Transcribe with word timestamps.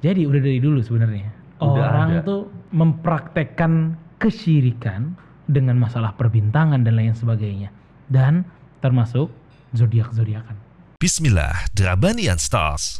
Jadi 0.00 0.24
udah 0.24 0.40
dari 0.40 0.56
dulu 0.64 0.80
sebenarnya 0.80 1.28
orang 1.60 2.24
ada. 2.24 2.24
tuh 2.24 2.48
mempraktekkan 2.72 4.00
kesyirikan 4.16 5.12
dengan 5.44 5.76
masalah 5.76 6.16
perbintangan 6.16 6.80
dan 6.80 6.96
lain 6.96 7.12
sebagainya 7.12 7.68
dan 8.08 8.48
termasuk 8.80 9.28
zodiak-zodiakan. 9.76 10.56
Bismillah, 10.96 11.68
Drabanian 11.76 12.40
Stars. 12.40 12.96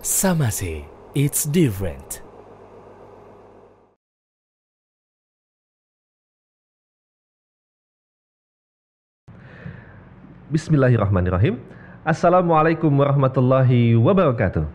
Samase, 0.00 0.88
it's 1.12 1.44
different. 1.44 2.21
Bismillahirrahmanirrahim. 10.52 11.56
Assalamualaikum 12.04 12.92
warahmatullahi 12.92 13.96
wabarakatuh. 13.96 14.68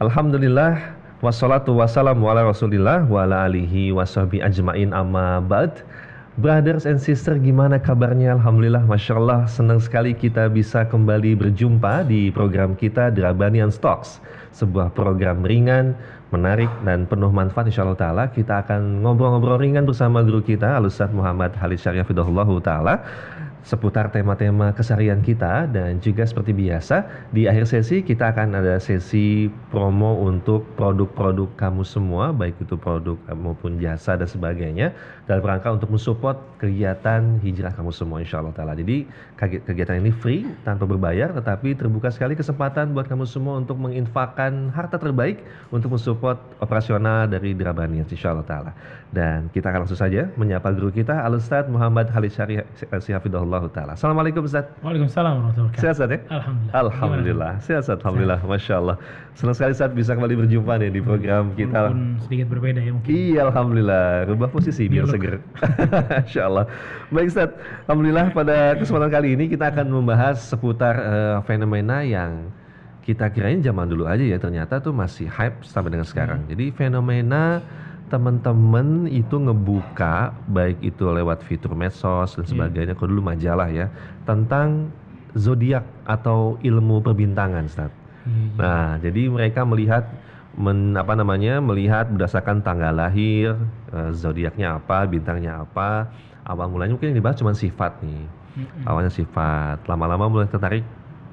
Alhamdulillah 0.00 0.96
wassalatu 1.20 1.76
wassalamu 1.76 2.24
ala 2.32 2.48
Rasulillah 2.48 3.04
wa 3.04 3.28
ala 3.28 3.44
alihi 3.44 3.92
washabi 3.92 4.40
ajmain 4.40 4.96
amma 4.96 5.44
ba'd. 5.44 5.84
Brothers 6.40 6.88
and 6.88 6.96
sister 6.96 7.36
gimana 7.36 7.76
kabarnya? 7.76 8.40
Alhamdulillah 8.40 8.88
Masya 8.88 9.20
Allah 9.20 9.44
senang 9.44 9.84
sekali 9.84 10.16
kita 10.16 10.48
bisa 10.48 10.88
kembali 10.88 11.32
berjumpa 11.44 12.04
di 12.08 12.32
program 12.32 12.72
kita 12.76 13.08
Drabanian 13.08 13.72
Stocks 13.72 14.20
Sebuah 14.52 14.92
program 14.92 15.40
ringan, 15.48 15.96
menarik 16.28 16.68
dan 16.84 17.08
penuh 17.08 17.32
manfaat 17.32 17.72
insya 17.72 17.88
Allah 17.88 17.96
Ta'ala 17.96 18.24
Kita 18.28 18.60
akan 18.68 19.00
ngobrol-ngobrol 19.00 19.56
ringan 19.64 19.88
bersama 19.88 20.20
guru 20.20 20.44
kita 20.44 20.76
Al-Ustaz 20.76 21.08
Muhammad 21.08 21.56
Halid 21.56 21.80
Syarifidullah 21.80 22.44
Ta'ala 22.60 23.00
seputar 23.66 24.14
tema-tema 24.14 24.70
keseharian 24.70 25.18
kita 25.26 25.66
dan 25.66 25.98
juga 25.98 26.22
seperti 26.22 26.54
biasa 26.54 27.02
di 27.34 27.50
akhir 27.50 27.66
sesi 27.66 27.98
kita 28.06 28.30
akan 28.30 28.62
ada 28.62 28.78
sesi 28.78 29.50
promo 29.74 30.22
untuk 30.22 30.62
produk-produk 30.78 31.50
kamu 31.58 31.82
semua 31.82 32.30
baik 32.30 32.62
itu 32.62 32.78
produk 32.78 33.18
maupun 33.34 33.82
jasa 33.82 34.14
dan 34.14 34.30
sebagainya 34.30 34.94
dalam 35.26 35.42
rangka 35.42 35.74
untuk 35.74 35.90
mensupport 35.90 36.38
kegiatan 36.62 37.42
hijrah 37.42 37.74
kamu 37.74 37.90
semua 37.90 38.22
insya 38.22 38.38
Allah 38.38 38.54
taala. 38.54 38.78
Jadi 38.78 39.02
kegi- 39.34 39.62
kegiatan 39.66 39.98
ini 39.98 40.14
free 40.14 40.46
tanpa 40.62 40.86
berbayar 40.86 41.34
tetapi 41.34 41.74
terbuka 41.74 42.14
sekali 42.14 42.38
kesempatan 42.38 42.94
buat 42.94 43.10
kamu 43.10 43.26
semua 43.26 43.58
untuk 43.58 43.82
menginfakkan 43.82 44.70
harta 44.70 44.94
terbaik 44.94 45.42
untuk 45.74 45.98
mensupport 45.98 46.38
operasional 46.62 47.26
dari 47.26 47.50
Drabanian 47.50 48.06
insya 48.06 48.30
Allah 48.30 48.46
taala 48.46 48.72
dan 49.14 49.46
kita 49.54 49.70
akan 49.70 49.86
langsung 49.86 49.98
saja 49.98 50.26
menyapa 50.34 50.74
guru 50.74 50.90
kita 50.90 51.22
Al 51.22 51.38
Ustadz 51.38 51.70
Muhammad 51.70 52.10
Halid 52.10 52.34
Syari 52.34 52.58
Syafidullah 52.74 53.62
taala. 53.70 53.94
Assalamualaikum 53.94 54.42
Ustaz. 54.42 54.66
Waalaikumsalam 54.82 55.32
warahmatullahi 55.38 55.70
wabarakatuh. 55.70 55.82
Sehat 55.82 55.94
Ustaz 55.94 56.10
ya? 56.10 56.20
Alhamdulillah. 56.26 56.74
Alhamdulillah. 56.74 57.52
Sehat 57.62 57.80
Ustaz. 57.86 57.98
Alhamdulillah. 58.02 58.40
Masya 58.42 58.74
Allah. 58.82 58.96
Senang 59.38 59.54
sekali 59.54 59.72
Ustaz 59.78 59.90
bisa 59.94 60.10
kembali 60.18 60.34
berjumpa 60.42 60.72
nih 60.82 60.90
di 60.90 61.00
program 61.00 61.44
kita. 61.54 61.78
Walaupun 61.86 62.18
sedikit 62.26 62.46
berbeda 62.50 62.80
ya 62.82 62.92
mungkin. 62.92 63.10
Iya 63.14 63.40
Alhamdulillah. 63.46 64.06
Rubah 64.26 64.48
posisi 64.50 64.82
biar 64.90 65.06
seger. 65.06 65.38
Masya 66.26 66.42
Allah. 66.42 66.64
Baik 67.14 67.28
Ustaz. 67.30 67.50
Alhamdulillah 67.86 68.26
pada 68.34 68.74
kesempatan 68.74 69.10
kali 69.14 69.28
ini 69.38 69.44
kita 69.46 69.70
akan 69.70 69.86
membahas 69.86 70.42
seputar 70.42 70.94
eh, 70.98 71.36
fenomena 71.46 72.02
yang 72.02 72.50
kita 73.06 73.30
kirain 73.30 73.62
zaman 73.62 73.86
dulu 73.86 74.10
aja 74.10 74.26
ya 74.26 74.34
ternyata 74.34 74.82
tuh 74.82 74.90
masih 74.90 75.30
hype 75.30 75.62
sampai 75.62 75.94
dengan 75.94 76.02
sekarang. 76.02 76.42
Jadi 76.50 76.74
fenomena 76.74 77.62
teman-teman 78.06 79.10
itu 79.10 79.34
ngebuka 79.34 80.30
baik 80.46 80.78
itu 80.82 81.02
lewat 81.10 81.42
fitur 81.42 81.74
medsos 81.74 82.38
dan 82.38 82.44
Iya. 82.46 82.50
sebagainya, 82.54 82.94
kalau 82.94 83.10
dulu 83.10 83.22
majalah 83.26 83.68
ya, 83.70 83.90
tentang 84.22 84.90
zodiak 85.34 85.82
atau 86.06 86.56
ilmu 86.62 87.02
perbintangan, 87.02 87.66
Ustaz. 87.66 87.90
Iya, 87.90 88.30
iya. 88.30 88.56
Nah, 88.56 88.88
jadi 89.02 89.22
mereka 89.28 89.66
melihat 89.66 90.06
men, 90.56 90.94
apa 90.96 91.12
namanya? 91.18 91.60
melihat 91.60 92.08
berdasarkan 92.08 92.62
tanggal 92.64 92.94
lahir, 92.94 93.58
eh, 93.92 94.10
zodiaknya 94.14 94.78
apa, 94.80 95.04
bintangnya 95.04 95.66
apa. 95.66 96.08
Awal 96.46 96.70
mulanya 96.70 96.94
mungkin 96.94 97.10
yang 97.10 97.18
dibahas 97.18 97.36
cuma 97.42 97.52
sifat 97.52 97.98
nih. 98.06 98.22
Mm-mm. 98.56 98.88
Awalnya 98.88 99.12
sifat, 99.12 99.82
lama-lama 99.84 100.30
mulai 100.30 100.48
tertarik 100.48 100.86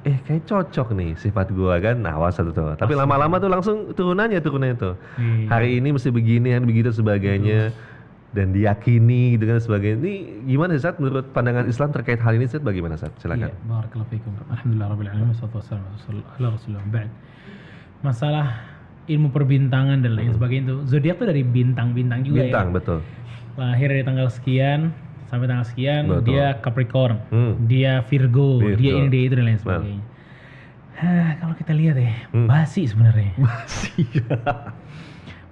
eh 0.03 0.17
kayak 0.27 0.43
cocok 0.43 0.91
nih 0.95 1.11
sifat 1.15 1.51
gua 1.55 1.79
kan. 1.79 1.95
Nah, 2.03 2.19
awal 2.19 2.31
satu 2.31 2.51
tuh. 2.51 2.75
Tapi 2.75 2.93
lama-lama 2.93 3.39
tuh 3.39 3.47
langsung 3.47 3.77
turunannya 3.95 4.39
turunannya 4.43 4.75
tuh. 4.75 4.95
Iya. 5.15 5.47
Hari 5.47 5.79
ini 5.79 5.95
mesti 5.95 6.11
begini, 6.11 6.51
hari 6.51 6.65
begitu 6.67 6.91
sebagainya 6.91 7.71
dan 8.33 8.49
diyakini 8.51 9.37
gitu 9.37 9.45
kan 9.47 9.61
sebagainya. 9.61 9.97
Ini 10.03 10.13
gimana 10.49 10.75
Ustaz 10.75 10.97
menurut 10.99 11.29
pandangan 11.31 11.69
Islam 11.69 11.89
terkait 11.93 12.19
hal 12.19 12.33
ini 12.35 12.49
Ustaz 12.49 12.59
bagaimana 12.65 12.99
Ustaz? 12.99 13.13
Silakan. 13.21 13.47
Iya, 13.47 13.55
barakallahu 13.69 14.09
fikum. 14.11 14.31
Alhamdulillah 14.51 14.87
rabbil 14.91 15.09
alamin 15.13 15.27
wassalatu 15.31 15.55
wassalamu 15.61 16.89
ba'd. 16.91 17.09
Masalah 18.03 18.47
ilmu 19.07 19.31
perbintangan 19.31 19.99
dan 20.03 20.15
lain 20.15 20.31
sebagainya 20.35 20.63
itu 20.67 20.75
zodiak 20.87 21.15
tuh 21.19 21.27
dari 21.27 21.43
bintang-bintang 21.43 22.23
juga 22.23 22.43
Hmm. 22.43 22.47
Bintang 22.51 22.67
ya. 22.67 22.75
betul. 22.75 22.99
Lahir 23.53 23.87
dari 23.93 24.03
tanggal 24.03 24.27
sekian 24.33 24.79
sampai 25.33 25.49
tanggal 25.49 25.65
sekian 25.65 26.05
Betul. 26.05 26.21
dia 26.29 26.45
Capricorn, 26.61 27.17
Hmm. 27.33 27.53
dia 27.65 28.05
Virgo, 28.05 28.61
Virgo. 28.61 28.77
dia 28.77 28.91
ini 28.93 29.09
dia 29.09 29.21
itu 29.25 29.33
dan 29.33 29.45
lain 29.49 29.57
sebagainya. 29.57 30.03
Hah, 30.93 31.29
kalau 31.41 31.57
kita 31.57 31.73
lihat 31.73 31.97
ya, 31.97 32.13
Hmm. 32.29 32.45
basi 32.45 32.85
sebenarnya. 32.85 33.33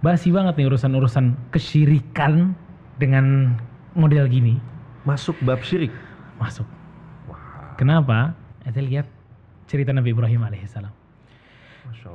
Basi 0.02 0.30
banget 0.30 0.58
nih 0.58 0.66
urusan-urusan 0.66 1.54
kesyirikan 1.54 2.58
dengan 2.98 3.58
model 3.94 4.26
gini 4.26 4.58
Masuk 5.02 5.38
bab 5.42 5.62
syirik. 5.62 5.90
masuk. 6.38 6.66
Kenapa? 7.78 8.34
Kita 8.62 8.82
lihat 8.82 9.06
cerita 9.66 9.90
Nabi 9.90 10.10
Ibrahim 10.10 10.42
alaihissalam. 10.42 10.94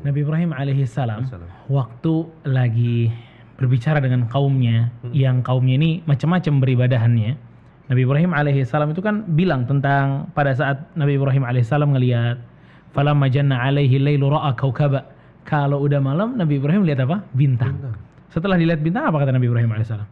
Nabi 0.02 0.18
Ibrahim 0.22 0.50
alaihissalam 0.50 1.26
waktu 1.66 2.14
lagi 2.42 3.10
berbicara 3.54 3.98
dengan 3.98 4.26
kaumnya 4.26 4.90
Hmm. 5.02 5.10
yang 5.14 5.36
kaumnya 5.42 5.74
ini 5.74 6.02
macam-macam 6.06 6.58
beribadahannya. 6.58 7.38
Nabi 7.86 8.02
Ibrahim 8.02 8.34
alaihissalam 8.34 8.90
itu 8.90 9.02
kan 9.02 9.22
bilang 9.38 9.62
tentang 9.70 10.30
pada 10.34 10.50
saat 10.54 10.90
Nabi 10.98 11.18
Ibrahim 11.18 11.46
alaihissalam 11.46 11.94
ngelihat 11.94 12.42
falamma 12.90 13.30
janna 13.30 13.62
alaihi 13.62 14.02
lailu 14.02 14.26
ra'a 14.30 14.54
kaukaba. 14.58 15.06
Kalau 15.46 15.78
udah 15.86 16.02
malam 16.02 16.34
Nabi 16.34 16.58
Ibrahim 16.58 16.82
lihat 16.82 17.06
apa? 17.06 17.22
Bintang. 17.30 17.78
Bintang. 17.78 17.96
Setelah 18.34 18.58
dilihat 18.58 18.82
bintang 18.82 19.06
apa 19.06 19.22
kata 19.22 19.30
Nabi 19.30 19.46
Ibrahim 19.46 19.70
alaihissalam? 19.70 20.08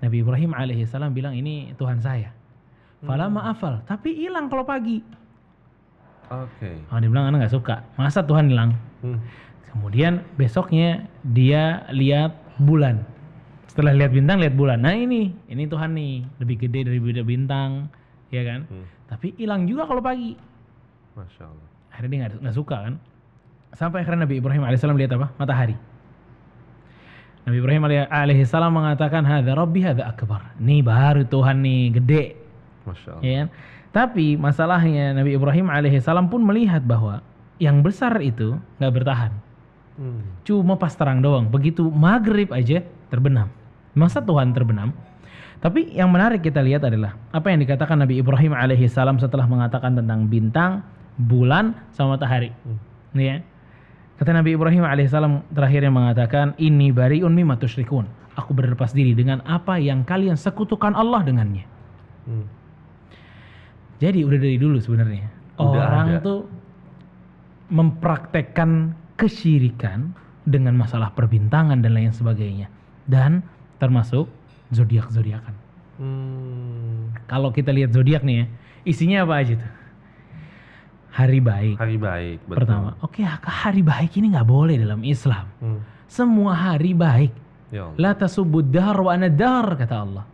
Nabi 0.00 0.16
Ibrahim 0.24 0.50
alaihissalam 0.56 1.12
bilang 1.12 1.36
ini 1.36 1.76
Tuhan 1.76 2.00
saya. 2.00 2.32
Falamma 3.00 3.52
afal, 3.52 3.80
tapi 3.88 4.12
hilang 4.12 4.52
kalau 4.52 4.64
pagi. 4.64 5.00
Oke. 6.28 6.70
Oh, 6.92 7.00
dia 7.00 7.08
bilang 7.08 7.32
anak 7.32 7.48
nggak 7.48 7.54
suka. 7.56 7.80
Masa 7.96 8.20
Tuhan 8.20 8.52
hilang? 8.52 8.76
Hmm. 9.00 9.18
Kemudian 9.72 10.20
besoknya 10.36 11.08
dia 11.24 11.88
lihat 11.90 12.36
bulan. 12.60 13.02
Setelah 13.70 13.94
lihat 13.94 14.10
bintang, 14.10 14.42
lihat 14.42 14.58
bulan. 14.58 14.82
Nah 14.82 14.98
ini, 14.98 15.30
ini 15.46 15.62
Tuhan 15.70 15.94
nih 15.94 16.26
lebih 16.42 16.66
gede 16.66 16.90
dari 16.90 16.98
beda 16.98 17.22
bintang, 17.22 17.86
ya 18.34 18.42
kan? 18.42 18.66
Hmm. 18.66 18.82
Tapi 19.06 19.30
hilang 19.38 19.62
juga 19.70 19.86
kalau 19.86 20.02
pagi. 20.02 20.34
Masya 21.14 21.46
Allah. 21.46 21.68
Akhirnya 21.94 22.26
dia 22.26 22.38
nggak 22.42 22.56
suka 22.58 22.76
kan? 22.90 22.94
Sampai 23.70 24.02
akhirnya 24.02 24.26
Nabi 24.26 24.42
Ibrahim 24.42 24.66
alaihissalam 24.66 24.98
lihat 24.98 25.14
apa? 25.14 25.30
Matahari. 25.38 25.78
Nabi 27.46 27.56
Ibrahim 27.62 27.82
alai- 27.86 28.10
alaihissalam 28.10 28.74
mengatakan, 28.74 29.22
"Hadza 29.22 29.54
Rabbi, 29.54 29.80
hadza 29.86 30.02
akbar." 30.02 30.50
Nih 30.58 30.82
baru 30.82 31.22
Tuhan 31.22 31.62
nih 31.62 31.82
gede, 31.94 32.24
Masya 32.90 33.08
Allah. 33.14 33.22
ya 33.22 33.32
kan? 33.38 33.48
Tapi 33.90 34.26
masalahnya 34.34 35.14
Nabi 35.14 35.38
Ibrahim 35.38 35.70
alaihissalam 35.70 36.26
pun 36.26 36.42
melihat 36.42 36.82
bahwa 36.82 37.22
yang 37.62 37.86
besar 37.86 38.18
itu 38.18 38.58
nggak 38.82 38.92
bertahan. 38.98 39.32
Hmm. 39.94 40.26
Cuma 40.42 40.74
pas 40.74 40.90
terang 40.90 41.22
doang. 41.22 41.46
Begitu 41.46 41.86
maghrib 41.86 42.50
aja 42.50 42.82
terbenam. 43.10 43.46
Masa 43.96 44.22
Tuhan 44.22 44.54
terbenam? 44.54 44.94
Tapi 45.60 45.92
yang 45.92 46.08
menarik 46.08 46.40
kita 46.40 46.64
lihat 46.64 46.88
adalah 46.88 47.16
apa 47.36 47.52
yang 47.52 47.60
dikatakan 47.60 48.00
Nabi 48.00 48.16
Ibrahim 48.22 48.56
alaihissalam 48.56 49.20
setelah 49.20 49.44
mengatakan 49.44 49.92
tentang 49.92 50.24
bintang, 50.24 50.80
bulan, 51.20 51.76
sama 51.92 52.16
matahari. 52.16 52.48
Hmm. 52.64 52.78
Ya. 53.12 53.44
Kata 54.16 54.32
Nabi 54.32 54.56
Ibrahim 54.56 54.88
alaihissalam 54.88 55.52
terakhirnya 55.52 55.92
mengatakan, 55.92 56.56
ini 56.56 56.88
bariun 56.92 57.32
mimma 57.32 57.60
tusyrikun. 57.60 58.08
Aku 58.40 58.56
berlepas 58.56 58.96
diri 58.96 59.12
dengan 59.12 59.44
apa 59.44 59.76
yang 59.76 60.06
kalian 60.06 60.38
sekutukan 60.38 60.96
Allah 60.96 61.20
dengannya. 61.20 61.68
Hmm. 62.24 62.46
Jadi 64.00 64.24
udah 64.24 64.38
dari 64.40 64.56
dulu 64.56 64.80
sebenarnya 64.80 65.28
orang 65.60 66.08
ada. 66.16 66.24
tuh 66.24 66.40
mempraktekkan 67.68 68.96
kesyirikan 69.20 70.16
dengan 70.48 70.74
masalah 70.74 71.12
perbintangan 71.12 71.84
dan 71.84 71.92
lain 71.92 72.10
sebagainya 72.10 72.72
dan 73.04 73.44
termasuk 73.80 74.28
zodiak 74.70 75.08
zodiakan. 75.10 75.56
Hmm. 75.96 77.10
Kalau 77.26 77.50
kita 77.50 77.72
lihat 77.72 77.90
zodiak 77.96 78.22
nih 78.22 78.44
ya, 78.44 78.46
isinya 78.86 79.18
apa 79.24 79.34
aja 79.40 79.54
tuh? 79.58 79.72
Hari 81.10 81.40
baik. 81.42 81.76
Hari 81.76 81.96
baik. 81.98 82.38
Betul. 82.46 82.56
Pertama, 82.62 82.88
oke 83.02 83.20
hari 83.26 83.82
baik 83.82 84.14
ini 84.20 84.30
nggak 84.30 84.46
boleh 84.46 84.78
dalam 84.78 85.02
Islam. 85.02 85.48
Hmm. 85.58 85.80
Semua 86.06 86.54
hari 86.54 86.94
baik. 86.94 87.32
Ya 87.74 87.90
Allah. 87.90 87.98
La 87.98 88.12
tasubud 88.14 88.70
dahr 88.70 88.98
wa 89.00 89.14
kata 89.74 89.96
Allah. 89.96 90.24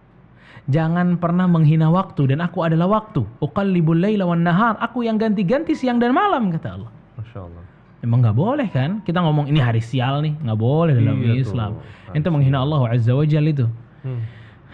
Jangan 0.67 1.23
pernah 1.23 1.47
menghina 1.47 1.87
waktu 1.95 2.35
dan 2.35 2.43
aku 2.43 2.67
adalah 2.67 2.91
waktu. 2.91 3.23
Uqallibul 3.39 4.03
laila 4.03 4.27
wan 4.27 4.43
nahar. 4.43 4.75
Aku 4.83 5.07
yang 5.07 5.15
ganti-ganti 5.15 5.79
siang 5.79 6.03
dan 6.03 6.11
malam 6.11 6.51
kata 6.51 6.75
Allah. 6.75 6.91
Masya 7.15 7.39
Allah. 7.47 7.63
Emang 8.07 8.23
nggak 8.23 8.39
boleh 8.39 8.69
kan? 8.71 9.03
Kita 9.03 9.19
ngomong 9.19 9.51
ini 9.51 9.59
hari 9.59 9.83
sial 9.83 10.23
nih, 10.23 10.39
nggak 10.39 10.59
boleh 10.63 10.95
dalam 10.95 11.19
Iya 11.19 11.43
tuh, 11.43 11.51
Islam. 11.51 11.71
hari 11.83 12.15
Ente 12.23 12.29
menghina 12.31 12.63
Allah 12.63 12.81
Azza 12.95 13.11
wa 13.19 13.27
Jalla 13.27 13.51
itu. 13.51 13.67
Hmm. 14.07 14.23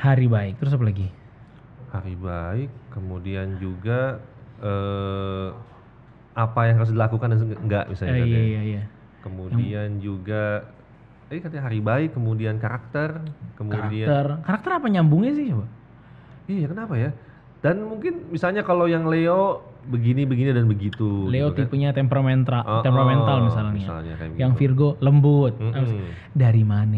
Hari 0.05 0.29
baik. 0.29 0.61
Terus 0.61 0.77
apa 0.77 0.85
lagi? 0.85 1.09
Hari 1.97 2.15
baik, 2.21 2.69
kemudian 2.93 3.57
juga 3.57 4.21
eh, 4.61 5.49
apa 6.37 6.61
yang 6.69 6.77
harus 6.85 6.93
dilakukan 6.93 7.33
dan 7.33 7.41
enggak 7.57 7.85
misalnya. 7.89 8.21
Eh, 8.21 8.29
iya 8.29 8.37
ya. 8.37 8.45
iya 8.45 8.61
iya. 8.69 8.83
Kemudian 9.25 9.89
juga 10.05 10.69
eh 11.33 11.41
katanya 11.41 11.65
hari 11.73 11.81
baik, 11.81 12.13
kemudian 12.13 12.61
karakter, 12.61 13.25
kemudian 13.57 14.05
Karakter. 14.05 14.45
Karakter 14.45 14.71
apa 14.77 14.87
nyambungnya 14.93 15.33
sih 15.33 15.49
coba? 15.49 15.65
Iya, 16.45 16.69
kenapa 16.69 16.95
ya? 17.01 17.11
Dan 17.65 17.89
mungkin 17.89 18.29
misalnya 18.29 18.61
kalau 18.61 18.85
yang 18.85 19.09
Leo 19.09 19.72
begini 19.85 20.23
begini 20.23 20.51
dan 20.51 20.65
begitu 20.65 21.27
Leo 21.27 21.49
gitu 21.49 21.55
kan. 21.55 21.59
tipenya 21.67 21.91
temperamental, 21.91 22.63
Oh, 22.63 22.81
temperamental 22.81 23.37
oh, 23.39 23.45
misalnya. 23.51 23.73
misalnya 23.75 24.15
kayak 24.15 24.37
Yang 24.37 24.53
gitu. 24.53 24.61
Virgo 24.61 24.89
lembut. 24.99 25.55
Mm-mm. 25.57 26.07
Dari 26.33 26.63
mana? 26.63 26.97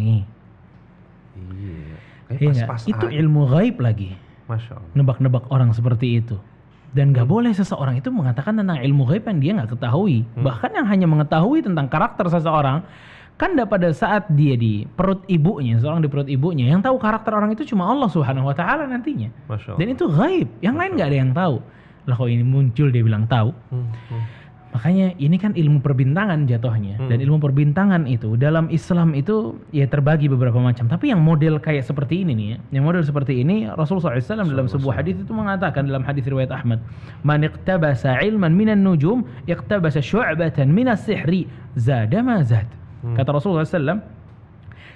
Iya. 1.35 1.97
Kayak 2.27 2.41
Iya 2.41 2.49
pas-pas 2.67 2.83
Itu 2.87 3.07
aja. 3.09 3.15
ilmu 3.15 3.43
gaib 3.49 3.77
lagi. 3.79 4.11
Masya 4.45 4.73
Allah. 4.75 4.91
Nebak-nebak 4.93 5.45
orang 5.49 5.71
seperti 5.73 6.21
itu. 6.21 6.37
Dan 6.95 7.11
Hmm. 7.11 7.17
gak 7.17 7.27
boleh 7.27 7.51
seseorang 7.51 7.99
itu 7.99 8.09
mengatakan 8.09 8.55
tentang 8.55 8.79
ilmu 8.79 9.03
gaib 9.05 9.25
yang 9.25 9.39
dia 9.39 9.53
nggak 9.55 9.71
ketahui. 9.75 10.23
Hmm. 10.31 10.45
Bahkan 10.45 10.71
yang 10.73 10.87
hanya 10.87 11.07
mengetahui 11.07 11.59
tentang 11.61 11.91
karakter 11.91 12.29
seseorang, 12.29 12.87
kan 13.35 13.51
pada 13.67 13.91
saat 13.91 14.31
dia 14.31 14.55
di 14.55 14.87
perut 14.87 15.27
ibunya, 15.27 15.75
seorang 15.77 15.99
di 15.99 16.07
perut 16.07 16.31
ibunya, 16.31 16.71
yang 16.71 16.79
tahu 16.79 16.95
karakter 16.97 17.35
orang 17.35 17.51
itu 17.51 17.67
cuma 17.67 17.91
Allah 17.91 18.07
Subhanahu 18.07 18.47
Wa 18.47 18.55
Taala 18.55 18.87
nantinya. 18.87 19.27
Masya 19.51 19.75
Allah. 19.75 19.79
Dan 19.81 19.87
itu 19.91 20.05
gaib. 20.07 20.49
Yang 20.63 20.75
lain 20.79 20.91
nggak 20.95 21.09
ada 21.09 21.19
yang 21.19 21.33
tahu. 21.35 21.57
Lah 22.05 22.15
kok 22.17 22.29
ini 22.29 22.45
muncul 22.45 22.93
dia 22.93 23.03
bilang 23.05 23.25
tahu. 23.25 23.53
Hmm, 23.73 23.89
hmm. 24.13 24.23
Makanya 24.75 25.15
ini 25.23 25.39
kan 25.39 25.55
ilmu 25.55 25.87
perbintangan 25.87 26.51
jatuhnya. 26.51 26.99
Hmm. 26.99 27.07
Dan 27.07 27.23
ilmu 27.23 27.39
perbintangan 27.39 28.11
itu 28.11 28.35
dalam 28.35 28.67
Islam 28.75 29.15
itu 29.15 29.55
ya 29.71 29.87
terbagi 29.87 30.27
beberapa 30.27 30.59
macam. 30.59 30.91
Tapi 30.91 31.15
yang 31.15 31.23
model 31.23 31.63
kayak 31.63 31.87
seperti 31.87 32.27
ini 32.27 32.35
nih 32.35 32.47
ya. 32.51 32.59
Yang 32.81 32.85
model 32.91 33.03
seperti 33.07 33.33
ini 33.39 33.71
Rasulullah 33.71 34.19
SAW 34.19 34.51
dalam 34.51 34.67
sebuah 34.67 34.99
hadis 34.99 35.15
itu 35.23 35.31
mengatakan 35.31 35.87
dalam 35.87 36.03
hadis 36.03 36.27
riwayat 36.27 36.51
Ahmad. 36.51 36.83
Man 37.23 37.47
iqtabasa 37.47 38.19
ilman 38.27 38.51
minan 38.51 38.83
nujum 38.83 39.23
iqtabasa 39.47 40.03
syu'batan 40.03 40.75
minas 40.75 41.07
sihri 41.07 41.47
zada 41.79 42.19
ma 42.19 42.43
zad. 42.43 42.67
Hmm. 43.07 43.15
Kata 43.15 43.31
Rasulullah 43.31 43.63
SAW. 43.63 44.14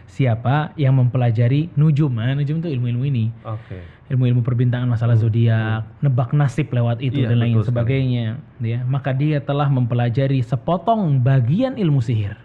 Siapa 0.08 0.72
yang 0.74 0.96
mempelajari 0.96 1.68
nujum. 1.76 2.08
Nah, 2.10 2.32
nujum 2.32 2.58
itu 2.58 2.68
ilmu-ilmu 2.72 3.04
ini 3.04 3.28
Oke. 3.44 3.84
ilmu-ilmu 4.08 4.40
perbintangan 4.40 4.88
masalah 4.88 5.14
zodiak, 5.14 5.84
nebak 6.00 6.32
nasib 6.32 6.72
lewat 6.72 6.98
itu 6.98 7.20
Iya, 7.22 7.28
dan 7.28 7.38
lain 7.38 7.60
sekali. 7.60 7.68
sebagainya, 7.68 8.26
ya. 8.58 8.80
Maka 8.82 9.12
dia 9.12 9.38
telah 9.38 9.68
mempelajari 9.68 10.40
sepotong 10.40 11.20
bagian 11.20 11.76
ilmu 11.76 12.00
sihir. 12.00 12.40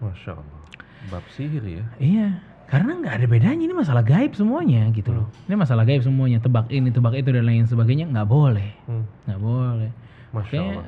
Masya 0.00 0.32
Allah. 0.32 0.60
Bab 1.06 1.24
sihir 1.28 1.60
ya. 1.60 1.84
Iya, 2.00 2.40
karena 2.64 2.96
nggak 2.96 3.14
ada 3.20 3.26
bedanya 3.28 3.62
ini 3.62 3.76
masalah 3.76 4.00
gaib 4.00 4.32
semuanya 4.32 4.88
gitu 4.90 5.12
loh. 5.12 5.28
Ini 5.44 5.54
masalah 5.54 5.84
gaib 5.84 6.00
semuanya, 6.00 6.40
tebak 6.40 6.72
ini, 6.72 6.88
tebak 6.88 7.14
itu 7.14 7.28
dan 7.30 7.44
lain 7.44 7.68
sebagainya 7.68 8.08
nggak 8.08 8.24
boleh, 8.26 8.72
Hmm. 8.88 9.04
nggak 9.28 9.40
boleh. 9.44 9.90
Masya 10.32 10.56
Allah. 10.56 10.84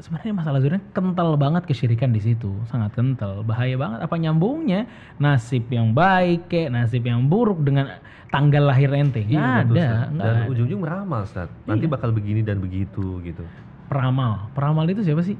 Sebenarnya 0.00 0.32
masalah 0.32 0.58
zodiak 0.58 0.82
kental 0.90 1.36
banget 1.36 1.62
kesyirikan 1.64 2.10
di 2.10 2.18
situ, 2.18 2.50
sangat 2.66 2.92
kental, 2.92 3.44
bahaya 3.44 3.76
banget. 3.76 3.98
Apa 4.00 4.16
nyambungnya 4.16 4.88
nasib 5.16 5.68
yang 5.68 5.92
baik, 5.92 6.48
kayak 6.48 6.72
nasib 6.72 7.04
yang 7.04 7.24
buruk 7.24 7.60
dengan 7.60 8.00
tanggal 8.28 8.66
lahir 8.66 8.88
ente? 8.92 9.20
Iya, 9.22 9.62
betul, 9.62 9.76
ada, 9.76 9.84
Ustaz. 9.84 10.08
nggak 10.10 10.26
Dan 10.26 10.50
ujung-ujung 10.50 10.80
meramal, 10.80 11.20
Ustaz. 11.22 11.48
Nanti 11.64 11.84
Iya. 11.86 11.92
bakal 11.92 12.10
begini 12.10 12.40
dan 12.40 12.58
begitu 12.58 13.20
gitu. 13.22 13.44
peramal. 13.90 14.46
Peramal 14.54 14.86
itu 14.86 15.02
siapa 15.02 15.18
sih? 15.20 15.34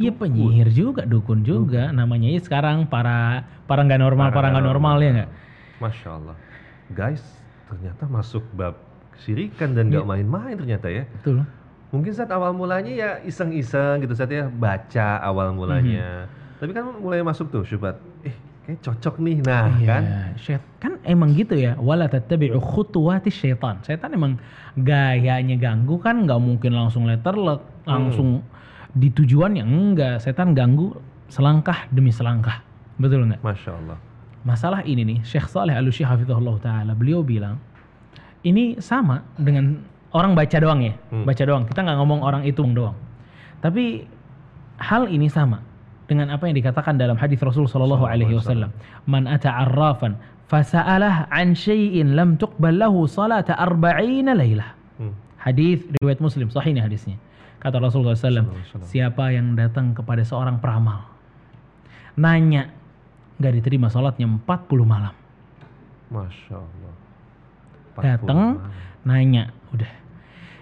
Iya 0.00 0.08
penyihir 0.10 0.72
juga, 0.72 1.04
dukun 1.04 1.44
juga. 1.44 1.92
Namanya 1.92 2.32
ya 2.32 2.40
sekarang 2.40 2.88
para 2.88 3.44
para 3.68 3.84
nggak 3.84 4.00
normal, 4.00 4.32
para 4.32 4.48
nggak 4.48 4.64
normal 4.64 4.96
ya 5.02 5.10
nggak? 5.12 5.30
Masya 5.76 6.08
Allah. 6.16 6.36
Guys, 6.88 7.20
ternyata 7.68 8.08
masuk 8.08 8.40
bab 8.56 8.80
kesyirikan 9.12 9.76
dan 9.76 9.92
Iya. 9.92 10.00
nggak 10.00 10.06
main-main 10.08 10.54
ternyata 10.56 10.88
ya. 10.88 11.04
Betul. 11.20 11.44
Mungkin 11.88 12.12
saat 12.12 12.28
awal 12.28 12.52
mulanya 12.52 12.92
ya 12.92 13.10
iseng-iseng 13.24 14.04
gitu 14.04 14.12
saat 14.12 14.28
ya 14.28 14.44
baca 14.44 15.24
awal 15.24 15.56
mulanya. 15.56 16.28
Tapi 16.60 16.76
kan 16.76 16.84
mulai 17.00 17.24
masuk 17.24 17.48
tuh 17.48 17.64
syubhat. 17.64 17.96
Eh, 18.26 18.34
kayak 18.68 18.84
cocok 18.84 19.14
nih. 19.24 19.36
Nah, 19.40 19.72
iya, 19.80 19.86
kan? 19.88 20.02
syait- 20.36 20.68
kan 20.76 21.00
emang 21.06 21.32
gitu 21.32 21.56
ya. 21.56 21.80
Wala 21.80 22.04
tattabi'u 22.12 22.60
khutuwati 22.60 23.32
syaitan. 23.32 23.80
Syaitan 23.80 24.12
emang 24.12 24.36
gayanya 24.76 25.56
ganggu 25.56 25.96
kan 25.96 26.28
nggak 26.28 26.40
mungkin 26.42 26.76
langsung 26.76 27.08
letterlek, 27.08 27.64
langsung 27.88 28.44
di 28.92 29.08
tujuan 29.08 29.56
yang 29.56 29.72
enggak. 29.72 30.20
Setan 30.20 30.52
ganggu 30.52 30.92
selangkah 31.32 31.88
demi 31.88 32.12
selangkah. 32.12 32.60
Betul 33.00 33.32
nggak? 33.32 33.40
Masya 33.40 33.70
Allah. 33.72 33.98
Masalah 34.44 34.80
ini 34.84 35.02
nih, 35.08 35.18
Syekh 35.24 35.48
Saleh 35.48 35.72
Al-Usyih 35.72 36.04
hafizahullah 36.04 36.56
taala, 36.60 36.92
beliau 36.92 37.24
bilang 37.24 37.58
ini 38.46 38.78
sama 38.78 39.24
dengan 39.34 39.82
orang 40.12 40.32
baca 40.32 40.56
doang 40.56 40.80
ya, 40.80 40.94
Hmm. 41.12 41.24
baca 41.24 41.42
doang. 41.44 41.64
Kita 41.68 41.80
nggak 41.84 41.96
ngomong 42.00 42.20
orang 42.24 42.42
itu 42.44 42.60
doang. 42.64 42.96
Tapi 43.60 44.06
hal 44.78 45.10
ini 45.10 45.26
sama 45.26 45.60
dengan 46.08 46.32
apa 46.32 46.46
yang 46.48 46.56
dikatakan 46.56 46.96
dalam 46.96 47.18
hadis 47.18 47.36
Rasul 47.42 47.68
sallallahu 47.68 48.06
alaihi 48.08 48.32
wasallam. 48.32 48.72
Man 49.04 49.28
ata 49.28 49.52
arrafan 49.66 50.16
fasa'alah 50.48 51.28
an 51.28 51.52
syai'in 51.52 52.16
lam 52.16 52.40
tuqbal 52.40 52.72
lahu 52.72 53.04
salata 53.04 53.52
arba'ina 53.58 54.32
lailah. 54.32 54.72
Hmm. 54.96 55.12
Hadis 55.36 55.84
riwayat 56.00 56.22
Muslim, 56.24 56.48
sahih 56.48 56.72
ini 56.72 56.80
hadisnya. 56.80 57.16
Kata 57.58 57.82
Rasulullah 57.82 58.14
SAW, 58.14 58.46
wasallam. 58.54 58.86
siapa 58.86 59.34
yang 59.34 59.58
datang 59.58 59.90
kepada 59.90 60.22
seorang 60.22 60.62
peramal, 60.62 61.10
nanya, 62.14 62.70
nggak 63.42 63.52
diterima 63.58 63.90
sholatnya 63.90 64.30
40 64.30 64.86
malam. 64.86 65.14
Masya 66.08 66.54
Allah. 66.54 66.92
40 67.98 68.06
Datang, 68.06 68.40
nanya, 69.02 69.50
udah. 69.74 69.92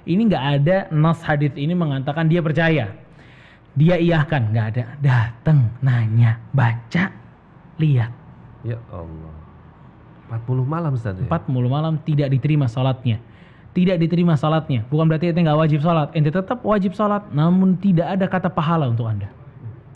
Ini 0.06 0.22
nggak 0.30 0.44
ada 0.62 0.76
nas 0.94 1.20
hadis 1.20 1.52
ini 1.58 1.74
mengatakan 1.74 2.30
dia 2.30 2.40
percaya. 2.40 2.94
Dia 3.76 4.00
iyahkan, 4.00 4.54
nggak 4.54 4.66
ada. 4.72 4.84
Datang, 5.02 5.68
nanya, 5.84 6.40
baca, 6.56 7.12
lihat. 7.76 8.12
Ya 8.64 8.80
Allah. 8.88 9.34
40 10.26 10.66
malam 10.66 10.90
Ustaz 10.98 11.14
ya? 11.18 11.26
40 11.30 11.70
malam 11.70 11.94
tidak 12.02 12.32
diterima 12.34 12.66
sholatnya. 12.66 13.22
Tidak 13.76 14.00
diterima 14.00 14.34
sholatnya. 14.34 14.88
Bukan 14.88 15.06
berarti 15.06 15.30
ente 15.30 15.44
nggak 15.44 15.60
wajib 15.60 15.80
sholat. 15.84 16.08
Ente 16.16 16.32
tetap 16.32 16.64
wajib 16.64 16.96
sholat, 16.96 17.28
namun 17.30 17.76
tidak 17.78 18.16
ada 18.16 18.26
kata 18.26 18.48
pahala 18.50 18.88
untuk 18.90 19.06
anda. 19.06 19.28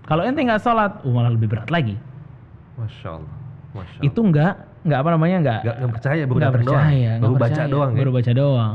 Kalau 0.07 0.23
ente 0.23 0.45
nggak 0.45 0.63
sholat, 0.63 1.01
uh, 1.03 1.11
malah 1.11 1.33
lebih 1.33 1.51
berat 1.51 1.73
lagi. 1.73 1.97
Masya 2.77 3.09
Allah. 3.19 3.37
Masya 3.75 3.97
Allah. 3.99 4.07
Itu 4.07 4.21
nggak 4.21 4.55
nggak 4.81 4.99
apa 4.99 5.11
namanya 5.13 5.37
nggak 5.41 5.61
Nggak- 5.61 5.93
percaya, 5.93 6.23
baru 6.25 6.33
nggak 6.33 6.51
datang 6.51 6.65
doang. 6.65 6.81
percaya, 6.81 7.11
Baru 7.11 7.19
nggak 7.31 7.37
baca 7.37 7.51
percaya, 7.53 7.69
doang 7.69 7.91
ya? 7.91 7.99
baru 7.99 8.11
baca 8.11 8.33
doang. 8.33 8.73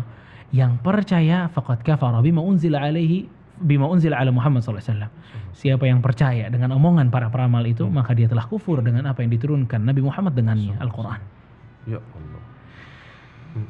Yang 0.53 0.71
percaya 0.79 1.37
faqad 1.49 1.79
kafara 1.81 2.19
bima 2.21 2.41
unzila 2.41 2.77
alaihi 2.79 3.25
bima 3.57 3.85
unzila 3.87 4.15
ala 4.17 4.29
Muhammad 4.29 4.61
SAW. 4.61 5.09
Siapa 5.51 5.83
yang 5.83 5.99
percaya 5.99 6.51
dengan 6.51 6.75
omongan 6.75 7.07
para 7.07 7.31
peramal 7.31 7.63
itu, 7.63 7.83
Hmm. 7.83 7.95
maka 7.95 8.11
dia 8.11 8.27
telah 8.27 8.43
kufur 8.43 8.79
dengan 8.79 9.07
apa 9.07 9.23
yang 9.23 9.31
diturunkan 9.31 9.81
Nabi 9.81 10.03
Muhammad 10.03 10.35
dengannya, 10.35 10.75
Al-Quran. 10.77 11.19
Ya 11.87 11.97
Allah. 11.97 12.43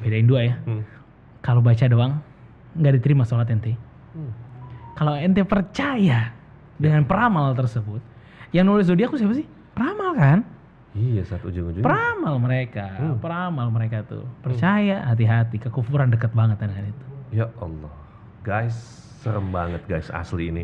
Bedain 0.01 0.25
dua 0.25 0.41
ya. 0.43 0.55
Hmm. 0.65 0.81
Kalau 1.39 1.61
baca 1.61 1.85
doang, 1.85 2.19
nggak 2.73 2.93
diterima 2.97 3.21
sholat 3.21 3.45
ente. 3.47 3.77
Hmm. 4.11 4.33
Kalau 4.97 5.13
ente 5.13 5.45
percaya 5.45 6.33
dengan 6.75 7.05
peramal 7.05 7.53
tersebut, 7.53 8.01
yang 8.49 8.65
nulis 8.65 8.89
zodiak 8.89 9.13
siapa 9.13 9.35
sih? 9.35 9.45
Peramal 9.71 10.11
kan? 10.17 10.39
Iya 10.95 11.21
saat 11.27 11.43
ujung-ujungnya. 11.43 11.83
Peramal 11.83 12.39
mereka, 12.39 12.87
Hmm. 12.95 13.19
peramal 13.19 13.67
mereka 13.67 14.07
tuh. 14.07 14.23
Percaya, 14.39 15.03
hati-hati, 15.03 15.59
kekufuran 15.59 16.07
dekat 16.07 16.31
banget 16.31 16.55
dengan 16.55 16.87
itu. 16.87 17.05
Ya 17.35 17.51
Allah. 17.59 17.91
Guys, 18.47 18.75
serem 19.19 19.51
banget 19.51 19.83
guys 19.91 20.07
asli 20.07 20.55
ini. 20.55 20.63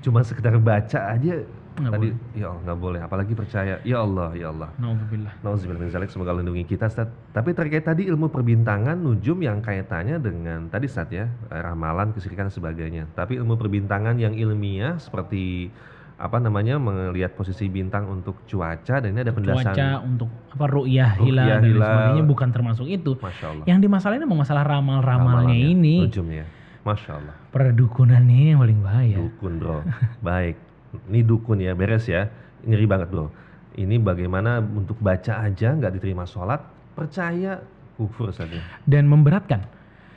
Cuma 0.00 0.24
sekedar 0.24 0.56
baca 0.56 1.12
aja 1.12 1.44
Nggak 1.78 1.94
tadi 1.94 2.08
ya 2.34 2.50
Allah 2.50 2.62
nggak 2.66 2.80
boleh 2.82 3.00
apalagi 3.06 3.32
percaya. 3.38 3.78
Ya 3.86 4.02
Allah, 4.02 4.34
ya 4.34 4.50
Allah. 4.50 4.70
Nauzubillah. 4.82 5.30
Nauzubillah 5.46 5.78
min 5.78 5.90
zalik, 5.94 6.10
semoga 6.10 6.34
lindungi 6.34 6.66
kita 6.66 6.90
Ustaz. 6.90 7.06
Tapi 7.30 7.54
terkait 7.54 7.86
tadi 7.86 8.10
ilmu 8.10 8.34
perbintangan 8.34 8.98
nujum 8.98 9.38
yang 9.38 9.62
kaitannya 9.62 10.18
dengan 10.18 10.66
tadi 10.66 10.90
Ustaz 10.90 11.06
ya, 11.14 11.30
eh, 11.30 11.60
ramalan, 11.62 12.10
kesirikan 12.10 12.50
dan 12.50 12.54
sebagainya. 12.54 13.06
Tapi 13.14 13.38
ilmu 13.38 13.54
perbintangan 13.54 14.18
yang 14.18 14.34
ilmiah 14.34 14.98
seperti 14.98 15.70
apa 16.18 16.42
namanya 16.42 16.82
melihat 16.82 17.38
posisi 17.38 17.70
bintang 17.70 18.10
untuk 18.10 18.42
cuaca 18.50 18.98
dan 18.98 19.14
ini 19.14 19.22
ada 19.22 19.30
penjelasan 19.30 19.70
Cuaca 19.70 19.88
untuk 20.02 20.26
apa 20.50 20.66
ru'yah, 20.66 21.14
Ru'yah, 21.14 21.22
hilal 21.22 21.46
dan 21.46 21.62
sebagainya 21.78 22.24
bukan 22.26 22.48
termasuk 22.50 22.86
itu. 22.90 23.14
Masya 23.22 23.46
Allah. 23.54 23.64
Yang 23.70 23.78
dimasalahin 23.86 24.22
emang 24.26 24.42
masalah 24.42 24.66
ramal-ramalnya 24.66 25.54
ini. 25.54 26.02
Nujumnya. 26.02 26.44
Masya 26.82 27.10
Allah. 27.22 27.34
Perdukunan 27.54 28.22
ini 28.26 28.50
yang 28.50 28.58
paling 28.58 28.80
bahaya. 28.82 29.14
Dukun 29.14 29.52
bro. 29.62 29.86
Baik. 30.26 30.58
Ini 31.06 31.20
dukun 31.22 31.62
ya, 31.62 31.78
beres 31.78 32.10
ya. 32.10 32.26
Ngeri 32.66 32.86
banget 32.90 33.08
bro. 33.14 33.30
Ini 33.78 34.02
bagaimana 34.02 34.58
untuk 34.58 34.98
baca 34.98 35.46
aja 35.46 35.70
nggak 35.70 36.02
diterima 36.02 36.26
sholat. 36.26 36.58
Percaya 36.98 37.62
Kufur 37.94 38.34
saja. 38.34 38.58
dan 38.90 39.06
memberatkan. 39.06 39.62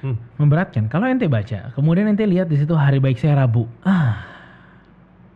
Hmm. 0.01 0.17
Memberatkan. 0.41 0.89
Kalau 0.89 1.05
ente 1.05 1.29
baca, 1.29 1.69
kemudian 1.77 2.09
ente 2.09 2.25
lihat 2.25 2.49
di 2.49 2.57
situ 2.57 2.73
hari 2.73 2.97
baik 2.97 3.21
saya 3.21 3.45
Rabu. 3.45 3.69
Ah, 3.85 4.30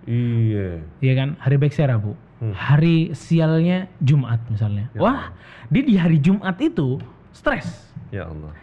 Iya. 0.06 0.86
iya 1.02 1.14
kan? 1.18 1.38
Hari 1.42 1.56
baik 1.58 1.74
saya 1.74 1.98
Rabu. 1.98 2.14
Hmm. 2.42 2.54
Hari 2.54 3.16
sialnya 3.18 3.90
Jumat 4.04 4.42
misalnya. 4.52 4.92
Ya. 4.94 5.00
Wah, 5.02 5.22
dia 5.70 5.84
di 5.84 5.96
hari 5.98 6.18
Jumat 6.22 6.58
itu 6.62 7.02
stres. 7.34 7.90
Ya 8.14 8.30
Allah. 8.30 8.54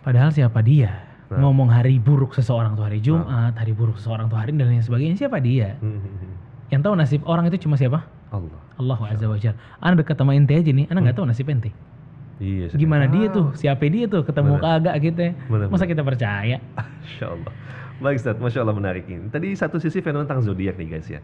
Padahal 0.00 0.32
siapa 0.32 0.64
dia? 0.64 1.04
Nah. 1.28 1.44
Ngomong 1.44 1.68
hari 1.68 2.00
buruk 2.00 2.32
seseorang 2.32 2.72
tuh 2.72 2.88
hari 2.88 3.04
Jumat, 3.04 3.52
hari 3.52 3.76
buruk 3.76 4.00
seseorang 4.00 4.32
tuh 4.32 4.40
hari 4.40 4.56
dan 4.56 4.72
lain 4.72 4.80
sebagainya. 4.80 5.28
Siapa 5.28 5.36
dia? 5.44 5.76
Hmm, 5.76 6.00
hmm, 6.00 6.14
hmm. 6.24 6.34
Yang 6.72 6.80
tahu 6.88 6.94
nasib 6.96 7.20
orang 7.28 7.44
itu 7.52 7.68
cuma 7.68 7.76
siapa? 7.76 8.08
Allah. 8.32 8.60
Allah 8.80 8.98
Azza 9.12 9.26
wa 9.28 9.36
Jalla. 9.36 9.58
Anda 9.80 10.00
dekat 10.04 10.16
sama 10.16 10.32
ente 10.32 10.56
aja 10.56 10.70
nih, 10.72 10.86
Anda 10.88 11.00
nggak 11.04 11.16
tahu 11.20 11.26
nasib 11.28 11.48
ente. 11.52 11.72
Iya. 12.38 12.70
Gimana 12.70 13.10
dia 13.10 13.26
tuh? 13.34 13.50
Siapa 13.58 13.82
dia 13.90 14.06
tuh? 14.06 14.22
Ketemu 14.22 14.56
Bener. 14.56 14.62
kagak 14.62 14.94
gitu 15.02 15.20
ya? 15.20 15.32
Bener, 15.50 15.66
Masa 15.68 15.84
kita 15.90 16.06
percaya? 16.06 16.56
Masya 17.02 17.26
Allah. 17.34 17.52
Baik 17.98 18.22
Ustaz, 18.22 18.38
Masya 18.38 18.62
Allah 18.62 18.76
menarik 18.76 19.10
ini. 19.10 19.26
Tadi 19.26 19.50
satu 19.52 19.82
sisi 19.82 19.98
fenomena 19.98 20.30
tentang 20.30 20.46
zodiak 20.46 20.78
nih 20.78 20.88
guys 20.88 21.08
ya. 21.10 21.18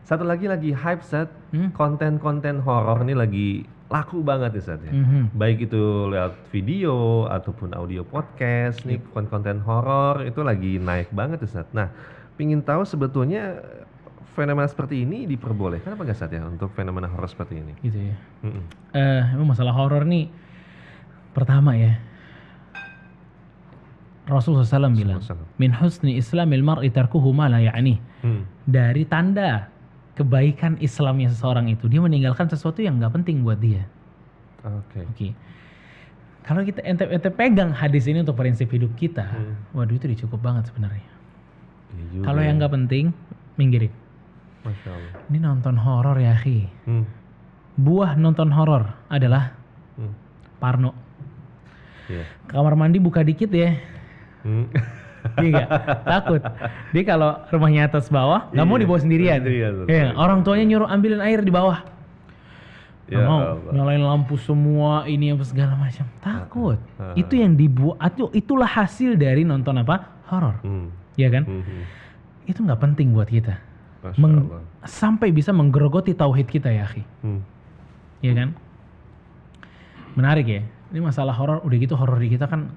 Satu 0.00 0.22
lagi 0.22 0.46
lagi 0.46 0.70
hype 0.70 1.02
Ustaz, 1.02 1.26
Hmm? 1.50 1.74
konten-konten 1.74 2.62
horor 2.62 3.02
ini 3.02 3.14
lagi 3.14 3.48
laku 3.90 4.22
banget 4.22 4.54
nih 4.54 4.62
Ustaz 4.62 4.80
ya. 4.80 4.92
Mhm. 4.94 5.34
Baik 5.34 5.66
itu 5.66 5.82
lewat 6.06 6.38
video 6.48 7.26
ataupun 7.26 7.74
audio 7.74 8.06
podcast 8.06 8.86
nih 8.86 9.02
konten-konten 9.10 9.58
horor 9.60 10.22
itu 10.22 10.40
lagi 10.40 10.78
naik 10.78 11.10
banget 11.10 11.42
Ustaz. 11.42 11.66
Nah, 11.74 11.90
pingin 12.38 12.62
tahu 12.62 12.86
sebetulnya 12.86 13.58
fenomena 14.30 14.70
seperti 14.70 15.02
ini 15.02 15.26
diperbolehkan 15.26 15.98
apa 15.98 16.06
nggak 16.06 16.14
Ustaz 16.14 16.30
ya 16.30 16.46
untuk 16.46 16.70
fenomena 16.72 17.10
horor 17.10 17.26
seperti 17.26 17.58
ini? 17.58 17.74
Gitu 17.82 17.98
ya. 17.98 18.14
Eh, 18.94 19.22
emang 19.34 19.50
masalah 19.50 19.74
horor 19.74 20.06
nih 20.06 20.30
pertama 21.34 21.74
ya. 21.74 21.98
Rasulullah 24.30 24.64
SAW 24.64 24.94
bilang, 24.94 25.20
SAW. 25.20 25.42
min 25.58 25.74
husni 25.74 26.16
islamil 26.16 26.62
mar'i 26.62 26.88
tarkuhu 26.88 27.34
ma 27.34 27.50
la 27.50 27.58
ya'ni. 27.58 27.98
Hmm. 28.22 28.46
Dari 28.64 29.02
tanda 29.04 29.68
kebaikan 30.14 30.76
Islamnya 30.78 31.32
seseorang 31.32 31.66
itu, 31.68 31.88
dia 31.88 31.98
meninggalkan 31.98 32.46
sesuatu 32.46 32.80
yang 32.80 33.00
nggak 33.00 33.10
penting 33.20 33.40
buat 33.40 33.56
dia. 33.56 33.88
Oke. 34.60 35.00
Oke. 35.08 35.28
Kalau 36.44 36.60
kita 36.60 36.80
ente, 36.84 37.04
ente 37.08 37.30
pegang 37.30 37.72
hadis 37.72 38.04
ini 38.04 38.20
untuk 38.20 38.36
prinsip 38.36 38.68
hidup 38.68 38.92
kita, 38.94 39.24
Hmm. 39.24 39.56
waduh 39.72 39.92
itu 39.92 40.04
udah 40.08 40.20
cukup 40.24 40.40
banget 40.40 40.68
sebenarnya. 40.68 41.08
Iya 41.90 42.22
Kalau 42.22 42.40
yang 42.40 42.56
ya. 42.56 42.58
nggak 42.64 42.72
penting, 42.76 43.04
minggirin. 43.56 43.92
Masya 44.60 44.88
Allah. 44.92 45.12
Ini 45.32 45.38
nonton 45.40 45.74
horor 45.80 46.16
ya, 46.16 46.36
Khi. 46.36 46.68
Hmm. 46.84 47.04
Buah 47.80 48.12
nonton 48.14 48.52
horor 48.52 48.92
adalah 49.08 49.56
Hmm. 49.96 50.12
Parno. 50.60 50.92
Iya. 52.08 52.24
Kamar 52.46 52.76
mandi 52.76 52.98
buka 52.98 53.24
dikit 53.24 53.48
ya. 53.48 53.72
Hmm. 54.40 54.66
Iya? 55.36 55.68
Takut. 56.00 56.40
Dia 56.96 57.02
kalau 57.04 57.44
rumahnya 57.52 57.84
atas 57.86 58.08
bawah, 58.08 58.48
nggak 58.50 58.64
mau 58.64 58.76
Iya, 58.76 58.82
dibawa 58.82 58.98
sendirian. 58.98 59.38
sendirian, 59.44 59.72
betul. 59.84 59.92
Iya, 59.92 60.06
orang 60.16 60.38
tuanya 60.40 60.64
nyuruh 60.64 60.88
ambilin 60.88 61.20
air 61.20 61.44
di 61.44 61.52
bawah. 61.52 61.84
Nggak 63.04 63.20
Ya 63.20 63.26
mau 63.28 63.40
Allah. 63.42 63.72
nyalain 63.74 64.00
lampu 64.00 64.38
semua 64.38 65.04
ini 65.04 65.28
apa 65.28 65.44
segala 65.44 65.76
macam. 65.76 66.06
Takut. 66.20 66.78
Ah. 66.96 67.12
Itu 67.12 67.36
yang 67.36 67.52
dibuat 67.52 68.00
itu 68.06 68.32
itulah 68.32 68.64
hasil 68.64 69.18
dari 69.18 69.44
nonton 69.44 69.76
apa? 69.76 70.08
Horor. 70.30 70.56
Hmm. 70.64 70.88
Iya 71.18 71.28
kan? 71.28 71.42
Hmm, 71.44 71.62
hmm. 71.68 71.82
Itu 72.48 72.64
nggak 72.64 72.80
penting 72.80 73.12
buat 73.12 73.28
kita. 73.28 73.60
Meng- 74.16 74.48
Allah. 74.48 74.64
sampai 74.88 75.28
bisa 75.28 75.52
menggerogoti 75.52 76.16
tauhid 76.16 76.48
kita 76.48 76.72
ya, 76.72 76.88
akhi. 76.88 77.04
Hmm. 77.20 77.44
Iya 78.24 78.32
kan? 78.32 78.48
Menarik 80.16 80.46
ya. 80.48 80.62
Ini 80.90 81.00
masalah 81.04 81.36
horor 81.36 81.60
udah 81.60 81.76
gitu 81.76 81.94
horor 81.94 82.16
di 82.16 82.32
kita 82.32 82.48
kan 82.48 82.72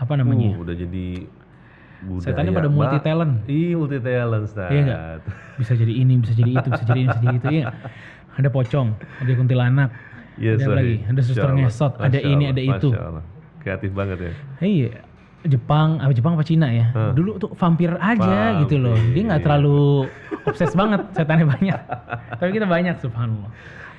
apa 0.00 0.12
namanya? 0.16 0.56
Uh, 0.56 0.64
udah 0.64 0.74
jadi 0.74 1.06
budaya. 2.00 2.24
Setannya 2.32 2.52
pada 2.56 2.68
multi 2.72 2.98
talent. 3.04 3.34
Iya 3.44 3.76
multi 3.76 3.98
talent, 4.00 4.44
Ustaz. 4.48 4.70
Iya 4.72 4.80
nggak? 4.88 5.04
Bisa 5.60 5.72
jadi 5.76 5.92
ini, 5.92 6.14
bisa 6.18 6.32
jadi 6.32 6.50
itu, 6.56 6.68
bisa 6.72 6.84
jadi 6.88 7.00
ini, 7.00 7.08
bisa 7.12 7.20
jadi 7.20 7.36
itu. 7.36 7.48
Iya. 7.52 7.66
Ada 8.40 8.48
pocong, 8.48 8.88
ada 9.20 9.32
kuntilanak, 9.36 9.90
Iya, 10.40 10.56
ada 10.56 10.64
sorry. 10.64 10.78
lagi, 10.80 10.96
ada 11.04 11.20
suster 11.20 11.50
ngesot, 11.52 11.92
ada 12.00 12.18
ini, 12.22 12.44
ada 12.48 12.62
itu. 12.62 12.88
Kreatif 13.60 13.90
banget 13.92 14.18
ya. 14.24 14.32
Iya. 14.64 14.92
Jepang, 15.40 15.96
apa 16.04 16.12
Jepang 16.12 16.36
apa 16.36 16.44
Cina 16.44 16.68
ya? 16.68 16.92
Hah. 16.92 17.12
Dulu 17.16 17.40
tuh 17.40 17.48
vampir 17.56 17.88
aja 17.96 18.60
gitu 18.64 18.76
loh. 18.76 18.92
Dia 19.16 19.24
nggak 19.24 19.40
Vampir. 19.40 19.44
terlalu 19.44 19.80
obses 20.44 20.72
banget, 20.76 21.00
setannya 21.16 21.48
banyak. 21.48 21.80
Tapi 22.40 22.50
kita 22.52 22.68
banyak, 22.68 22.96
subhanallah. 23.00 23.48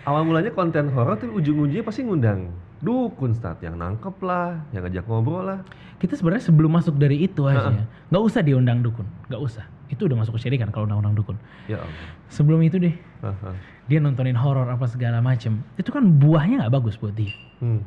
Awal 0.02 0.26
mulanya 0.26 0.50
konten 0.50 0.90
horor 0.90 1.14
tuh 1.16 1.30
ujung-ujungnya 1.30 1.86
pasti 1.86 2.02
ngundang 2.02 2.50
dukun, 2.82 3.38
Ustaz. 3.38 3.62
Yang 3.62 3.78
nangkep 3.78 4.16
lah, 4.26 4.58
yang 4.74 4.82
ngajak 4.82 5.06
ngobrol 5.06 5.46
lah. 5.46 5.62
Kita 6.02 6.18
sebenarnya 6.18 6.50
sebelum 6.50 6.74
masuk 6.74 6.98
dari 6.98 7.22
itu 7.22 7.46
aja, 7.46 7.70
nggak 8.10 8.24
usah 8.26 8.42
diundang 8.42 8.82
dukun, 8.82 9.06
nggak 9.30 9.38
usah. 9.38 9.62
Itu 9.94 10.10
udah 10.10 10.18
masuk 10.26 10.42
kesyirikan 10.42 10.74
kalau 10.74 10.90
undang-undang 10.90 11.14
dukun. 11.14 11.38
Ya 11.70 11.78
Allah. 11.78 12.10
Sebelum 12.34 12.58
itu 12.66 12.82
deh, 12.82 12.96
Aha. 13.22 13.54
dia 13.86 14.02
nontonin 14.02 14.34
horor 14.34 14.66
apa 14.66 14.90
segala 14.90 15.22
macem. 15.22 15.62
Itu 15.78 15.94
kan 15.94 16.02
buahnya 16.18 16.66
nggak 16.66 16.74
bagus 16.74 16.98
buat 16.98 17.14
dia. 17.14 17.30
Hmm. 17.62 17.86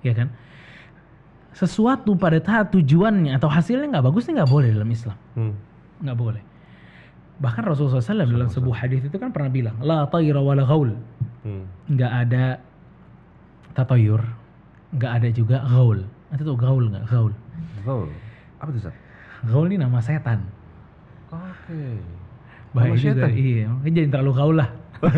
ya 0.00 0.16
kan? 0.16 0.32
Sesuatu 1.52 2.16
pada 2.16 2.40
tahap 2.40 2.72
tujuannya 2.72 3.36
atau 3.36 3.52
hasilnya 3.52 3.92
nggak 3.92 4.06
bagus 4.08 4.24
nggak 4.24 4.48
boleh 4.48 4.72
dalam 4.72 4.88
Islam, 4.88 5.16
Hmm. 5.36 5.52
nggak 6.00 6.16
boleh. 6.16 6.42
Bahkan 7.36 7.62
Rasulullah 7.68 8.00
SAW 8.00 8.24
dalam 8.24 8.48
sebuah 8.48 8.86
hadis 8.86 9.04
itu 9.04 9.16
kan 9.20 9.28
pernah 9.34 9.52
bilang, 9.52 9.76
la 9.84 10.08
tayra 10.08 10.40
wa 10.40 10.56
la 10.56 10.64
ghaul. 10.64 10.96
Hmm. 11.42 11.66
Nggak 11.90 12.12
ada 12.22 12.44
tatayur, 13.74 14.22
nggak 14.94 15.12
ada 15.18 15.28
juga 15.30 15.58
gaul. 15.66 16.06
Nanti 16.30 16.42
tuh 16.42 16.54
gaul 16.56 16.84
nggak? 16.88 17.04
Gaul. 17.10 17.32
Gaul. 17.82 18.08
Apa 18.62 18.68
tuh? 18.70 18.94
Gaul 19.42 19.66
ini 19.68 19.82
nama 19.82 19.98
setan. 19.98 20.46
Oke. 21.28 21.98
Bahaya 22.72 22.94
Nama 22.94 22.96
juga. 22.96 23.26
setan? 23.26 23.30
Iya, 23.34 23.64
makanya 23.68 23.94
jangan 23.98 24.10
terlalu 24.14 24.32
gaul 24.32 24.56
lah. 24.56 24.70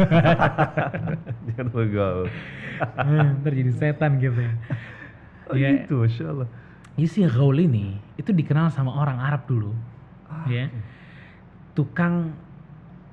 Jangan 1.45 1.67
gaul. 1.71 2.27
Hmm, 2.97 3.29
Ntar 3.45 3.53
jadi 3.53 3.73
setan 3.73 4.11
gitu 4.19 4.41
ya. 4.41 4.53
Oh 5.45 5.61
Ya. 5.61 5.77
gitu, 5.77 6.01
Masya 6.01 6.25
Allah. 6.33 6.49
Isi 6.97 7.21
gaul 7.29 7.61
ini 7.61 8.01
itu 8.17 8.33
dikenal 8.33 8.73
sama 8.73 8.97
orang 8.97 9.21
Arab 9.21 9.45
dulu. 9.45 9.77
Ah, 10.25 10.49
ya. 10.49 10.73
Tukang 11.77 12.33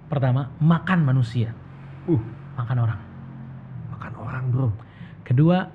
pertama 0.07 0.47
makan 0.63 1.03
manusia, 1.03 1.51
Uh, 2.07 2.17
makan 2.61 2.77
orang. 2.77 2.99
makan 3.97 4.13
orang, 4.17 4.43
Bro. 4.49 4.69
Kedua, 5.21 5.69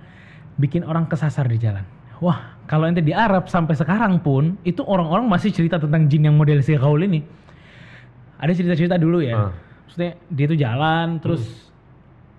bikin 0.59 0.83
orang 0.83 1.07
kesasar 1.07 1.47
di 1.47 1.59
jalan. 1.59 1.85
Wah, 2.19 2.57
kalau 2.65 2.89
ente 2.89 3.05
di 3.05 3.13
Arab 3.13 3.47
sampai 3.47 3.77
sekarang 3.77 4.19
pun 4.25 4.57
itu 4.65 4.81
orang-orang 4.83 5.29
masih 5.29 5.53
cerita 5.53 5.77
tentang 5.77 6.09
jin 6.09 6.27
yang 6.27 6.35
model 6.35 6.65
si 6.65 6.75
gaul 6.75 6.99
ini. 7.05 7.21
Ada 8.41 8.53
cerita-cerita 8.57 8.97
dulu 8.97 9.21
ya. 9.21 9.37
Ah. 9.37 9.53
Maksudnya 9.87 10.13
dia 10.33 10.47
tuh 10.49 10.59
jalan 10.59 11.07
terus 11.21 11.43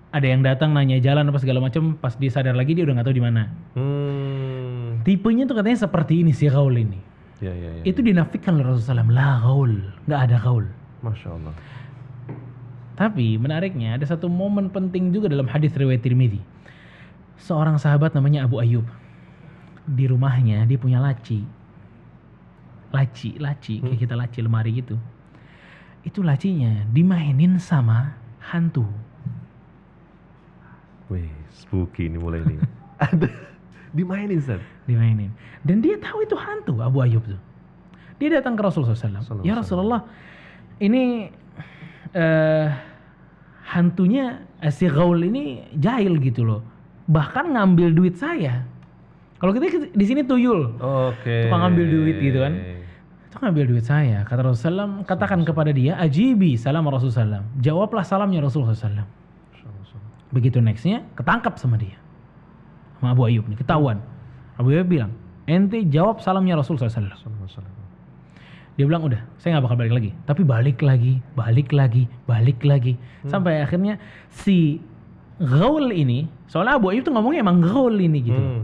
ada 0.08 0.26
yang 0.26 0.40
datang 0.42 0.72
nanya 0.72 0.98
jalan 0.98 1.30
apa 1.30 1.38
segala 1.38 1.62
macam, 1.62 1.94
pas 1.94 2.16
dia 2.16 2.30
sadar 2.32 2.56
lagi 2.56 2.74
dia 2.74 2.84
udah 2.84 2.94
nggak 2.98 3.06
tahu 3.06 3.16
di 3.16 3.24
mana. 3.24 3.42
Hmm. 3.76 5.04
Tipenya 5.06 5.46
tuh 5.46 5.56
katanya 5.62 5.78
seperti 5.88 6.26
ini 6.26 6.32
si 6.34 6.50
gaul 6.50 6.74
ini. 6.74 6.98
Ya, 7.38 7.54
ya, 7.54 7.70
ya. 7.80 7.82
Itu 7.86 8.02
dinafikan 8.02 8.58
oleh 8.58 8.66
Rasulullah 8.66 9.06
SAW. 9.06 9.14
La 9.14 9.30
gaul, 9.38 9.72
nggak 10.10 10.20
ada 10.26 10.36
gaul. 10.42 10.66
Masya 11.06 11.28
Allah. 11.38 11.54
Tapi 12.98 13.38
menariknya 13.38 13.94
ada 13.94 14.02
satu 14.02 14.26
momen 14.26 14.74
penting 14.74 15.14
juga 15.14 15.30
dalam 15.30 15.46
hadis 15.46 15.70
riwayat 15.78 16.02
Tirmidzi. 16.02 16.42
Seorang 17.38 17.78
sahabat 17.78 18.10
namanya 18.18 18.42
Abu 18.42 18.58
Ayyub. 18.58 18.82
Di 19.86 20.10
rumahnya 20.10 20.66
dia 20.66 20.74
punya 20.74 20.98
laci. 20.98 21.46
Laci, 22.90 23.38
laci, 23.38 23.78
kayak 23.78 24.02
kita 24.02 24.18
laci 24.18 24.42
lemari 24.42 24.82
gitu. 24.82 24.98
Itu 26.02 26.26
lacinya 26.26 26.90
dimainin 26.90 27.62
sama 27.62 28.18
hantu. 28.50 28.82
Wih, 31.06 31.30
spooky 31.54 32.10
ini 32.10 32.18
mulai 32.18 32.42
nih. 32.42 32.58
Ada 33.14 33.30
dimainin, 33.94 34.42
Ustaz. 34.42 34.58
Dimainin. 34.90 35.30
Dan 35.62 35.78
dia 35.78 36.02
tahu 36.02 36.26
itu 36.26 36.34
hantu 36.34 36.82
Abu 36.82 36.98
Ayyub 36.98 37.22
tuh. 37.22 37.38
Dia 38.18 38.42
datang 38.42 38.58
ke 38.58 38.66
Rasulullah 38.66 38.98
SAW. 38.98 39.46
Ya 39.46 39.54
Rasulullah, 39.54 40.02
ini 40.82 41.30
eh 42.10 42.87
hantunya 43.68 44.40
eh, 44.64 44.72
si 44.72 44.88
Gaul 44.88 45.20
ini 45.28 45.68
jahil 45.76 46.16
gitu 46.18 46.42
loh. 46.48 46.60
Bahkan 47.08 47.52
ngambil 47.56 47.92
duit 47.92 48.16
saya. 48.16 48.64
Kalau 49.38 49.54
kita 49.54 49.92
di 49.94 50.04
sini 50.04 50.26
tuyul, 50.26 50.76
Oke. 50.82 51.46
Tukang 51.46 51.70
ngambil 51.70 51.84
duit 51.86 52.16
gitu 52.18 52.42
kan. 52.42 52.52
itu 53.28 53.36
ngambil 53.38 53.64
duit 53.70 53.84
saya. 53.86 54.24
Kata 54.26 54.40
Rasulullah, 54.42 55.04
katakan 55.06 55.44
kepada 55.46 55.70
dia, 55.70 55.94
ajibi 56.00 56.58
salam 56.58 56.88
Rasulullah. 56.90 57.44
Jawablah 57.62 58.02
salamnya 58.02 58.42
Rasulullah 58.42 58.74
SAW. 58.74 59.06
Begitu 60.34 60.58
nextnya, 60.60 61.06
ketangkap 61.14 61.56
sama 61.56 61.78
dia. 61.78 61.96
Sama 62.98 63.14
Abu 63.14 63.30
Ayyub 63.30 63.46
nih, 63.46 63.56
ketahuan. 63.56 64.02
Abu 64.58 64.74
Ayyub 64.74 64.90
bilang, 64.90 65.12
ente 65.46 65.86
jawab 65.86 66.18
salamnya 66.18 66.58
Rasulullah 66.58 66.90
SAW. 66.90 67.77
Dia 68.78 68.86
bilang 68.86 69.02
udah, 69.02 69.18
saya 69.42 69.58
nggak 69.58 69.64
bakal 69.66 69.78
balik 69.82 69.94
lagi. 69.98 70.10
Tapi 70.22 70.42
balik 70.46 70.78
lagi, 70.86 71.18
balik 71.34 71.74
lagi, 71.74 72.06
balik 72.30 72.62
lagi. 72.62 72.94
Sampai 73.26 73.58
akhirnya 73.58 73.98
si 74.30 74.78
Gaul 75.42 75.90
ini, 75.90 76.30
soalnya 76.46 76.78
Abu 76.78 76.94
Ayyub 76.94 77.02
tuh 77.02 77.10
ngomongnya 77.10 77.42
emang 77.42 77.58
Gaul 77.58 77.98
ini 77.98 78.18
gitu. 78.22 78.38
Hmm. 78.38 78.62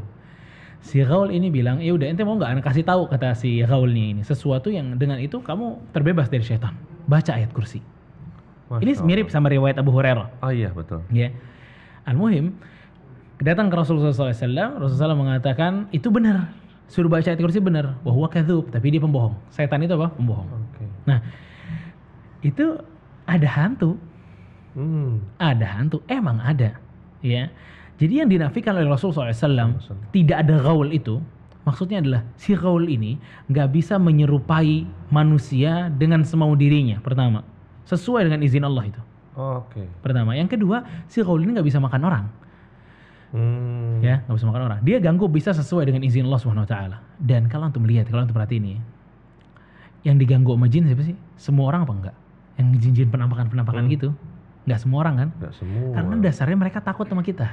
Si 0.86 1.02
Gaul 1.02 1.34
ini 1.34 1.50
bilang, 1.50 1.82
ya 1.82 1.90
udah 1.98 2.06
ente 2.06 2.22
mau 2.22 2.38
nggak 2.38 2.46
anak 2.46 2.64
kasih 2.70 2.86
tahu 2.86 3.10
kata 3.10 3.34
si 3.34 3.58
Gaulnya 3.66 4.14
ini 4.14 4.22
sesuatu 4.22 4.70
yang 4.70 4.94
dengan 4.94 5.18
itu 5.18 5.42
kamu 5.42 5.90
terbebas 5.90 6.30
dari 6.30 6.46
setan. 6.46 6.78
Baca 7.10 7.34
ayat 7.34 7.50
kursi. 7.50 7.82
Masya 8.70 8.86
ini 8.86 8.92
mirip 9.02 9.26
sama 9.34 9.50
riwayat 9.50 9.82
Abu 9.82 9.90
Hurairah. 9.90 10.46
Oh 10.46 10.54
iya 10.54 10.70
betul. 10.70 11.02
Ya. 11.10 11.34
Al-Muhim, 12.06 12.54
datang 13.42 13.66
ke 13.66 13.74
Rasulullah 13.74 14.14
SAW, 14.14 14.78
Rasulullah 14.78 15.10
SAW 15.10 15.18
mengatakan, 15.18 15.72
itu 15.90 16.06
benar. 16.12 16.52
Suruh 16.88 17.08
baca 17.08 17.24
ayat 17.24 17.40
kursi 17.40 17.58
benar. 17.58 17.96
Bahwa 18.04 18.28
kadzub, 18.28 18.68
tapi 18.68 18.92
dia 18.92 19.00
pembohong. 19.00 19.34
Setan 19.50 19.82
itu 19.82 19.96
apa? 19.96 20.12
Pembohong. 20.14 20.48
Oke. 20.48 20.84
Nah, 21.08 21.18
itu 22.44 22.76
ada 23.24 23.48
hantu. 23.48 23.96
Hmm. 24.76 25.24
Ada 25.40 25.66
hantu. 25.80 26.04
Emang 26.06 26.38
ada. 26.44 26.76
Ya. 27.24 27.48
Jadi 27.96 28.20
yang 28.20 28.28
dinafikan 28.28 28.74
oleh 28.74 28.90
Rasulullah 28.90 29.30
SAW, 29.30 29.38
Wasallam. 29.38 29.70
tidak 30.10 30.44
ada 30.44 30.58
gaul 30.58 30.90
itu, 30.90 31.22
maksudnya 31.62 32.02
adalah 32.02 32.22
si 32.34 32.52
gaul 32.58 32.90
ini 32.90 33.22
nggak 33.46 33.70
bisa 33.70 34.02
menyerupai 34.02 34.82
manusia 35.14 35.88
dengan 35.94 36.26
semau 36.26 36.52
dirinya, 36.58 36.98
pertama. 36.98 37.46
Sesuai 37.86 38.26
dengan 38.26 38.42
izin 38.42 38.66
Allah 38.66 38.84
itu. 38.90 39.00
Oke. 39.38 39.86
Pertama. 40.02 40.34
Yang 40.34 40.58
kedua, 40.58 40.82
si 41.06 41.22
gaul 41.22 41.42
ini 41.46 41.54
nggak 41.54 41.68
bisa 41.70 41.78
makan 41.78 42.02
orang. 42.02 42.24
Hmm. 43.34 43.98
ya 43.98 44.22
nggak 44.22 44.30
bisa 44.32 44.46
makan 44.46 44.62
orang 44.64 44.78
dia 44.80 44.96
ganggu 44.96 45.26
bisa 45.26 45.50
sesuai 45.50 45.84
dengan 45.84 46.00
izin 46.00 46.22
Allah 46.22 46.38
Subhanahu 46.38 46.62
Wa 46.62 46.70
Taala 46.70 46.96
dan 47.18 47.50
kalau 47.50 47.66
antum 47.66 47.82
lihat 47.82 48.06
kalau 48.06 48.22
antum 48.22 48.30
perhatiin 48.32 48.62
nih 48.62 48.78
yang 50.02 50.14
diganggu 50.14 50.52
sama 50.52 50.66
jin 50.66 50.86
siapa 50.86 51.02
sih 51.02 51.16
semua 51.34 51.66
orang 51.66 51.82
apa 51.82 51.92
enggak 51.92 52.16
yang 52.54 52.66
jin-jin 52.76 53.08
penampakan 53.08 53.48
penampakan 53.48 53.82
Hmm. 53.82 53.90
gitu 53.90 54.08
nggak 54.64 54.78
semua 54.78 54.98
orang 55.00 55.14
kan 55.16 55.28
Nggak 55.34 55.52
semua. 55.52 55.88
karena 55.92 56.14
dasarnya 56.22 56.56
mereka 56.56 56.78
takut 56.80 57.04
sama 57.04 57.20
kita 57.20 57.48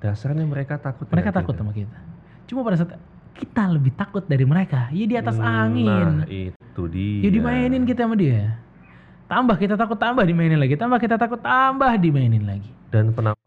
Dasarnya 0.00 0.42
mereka 0.42 0.74
takut. 0.76 1.06
mereka 1.06 1.30
takut 1.30 1.52
kita. 1.52 1.60
sama 1.60 1.72
kita 1.72 1.98
cuma 2.42 2.60
pada 2.64 2.76
saat 2.76 2.96
kita 3.32 3.62
lebih 3.70 3.92
takut 3.92 4.24
dari 4.24 4.42
mereka 4.42 4.88
ya 4.90 5.04
di 5.04 5.14
atas 5.14 5.36
Nah, 5.36 5.62
angin 5.64 6.24
itu 6.26 6.82
dia. 6.88 7.22
ya 7.22 7.30
dimainin 7.30 7.84
kita 7.84 8.04
sama 8.04 8.16
dia 8.16 8.56
tambah 9.26 9.54
kita 9.54 9.76
takut 9.76 9.96
tambah 9.96 10.22
dimainin 10.22 10.56
lagi 10.56 10.74
tambah 10.74 10.96
kita 10.96 11.16
takut 11.16 11.38
tambah 11.38 11.92
dimainin 11.96 12.42
lagi 12.42 12.72
Dan 12.88 13.12
penampakannya 13.12 13.41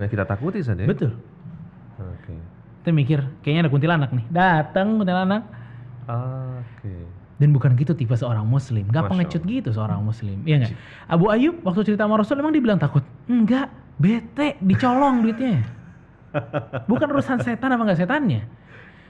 dengan 0.00 0.08
kita 0.08 0.24
takuti 0.24 0.64
saja. 0.64 0.80
betul 0.82 1.12
Oke. 1.94 2.32
kita 2.80 2.90
mikir 2.90 3.20
kayaknya 3.44 3.68
ada 3.68 3.70
kuntilanak 3.70 4.10
nih 4.10 4.24
datang 4.32 4.96
kuntilanak 4.96 5.44
Oke. 6.08 6.94
Dan 7.36 7.54
bukan 7.54 7.72
gitu 7.72 7.94
tipe 7.94 8.12
seorang 8.12 8.44
muslim. 8.44 8.84
Gak 8.84 9.00
Masya 9.00 9.10
pengecut 9.10 9.42
gitu 9.44 9.70
seorang 9.70 10.02
muslim. 10.02 10.44
Iya 10.44 10.60
nggak? 10.60 10.72
Abu 11.06 11.30
Ayub 11.30 11.56
waktu 11.62 11.86
cerita 11.86 12.04
sama 12.04 12.20
Rasul 12.20 12.36
emang 12.36 12.52
dibilang 12.52 12.76
takut? 12.76 13.00
Enggak. 13.24 13.72
Bete. 13.96 14.60
Dicolong 14.60 15.22
duitnya. 15.22 15.64
Bukan 16.84 17.08
urusan 17.08 17.40
setan 17.40 17.70
apa 17.70 17.80
nggak 17.80 17.96
setannya. 17.96 18.44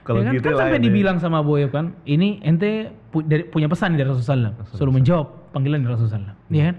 Kalau 0.00 0.23
Ya 0.23 0.30
kan, 0.30 0.32
gitu 0.32 0.47
kan 0.47 0.61
sampai 0.61 0.78
ya. 0.78 0.85
dibilang 0.87 1.16
sama 1.18 1.40
Abu 1.40 1.59
Ayub 1.59 1.70
kan, 1.70 1.92
ini 2.04 2.38
ente 2.40 2.88
pu- 3.11 3.20
dari, 3.20 3.44
punya 3.44 3.66
pesan 3.66 3.99
dari 3.99 4.06
Rasulullah 4.06 4.54
SAW. 4.54 4.78
Suruh 4.78 4.94
menjawab 4.94 5.50
panggilan 5.50 5.82
dari 5.82 5.90
Rasulullah. 5.90 6.38
Iya 6.49 6.62
kan? 6.70 6.76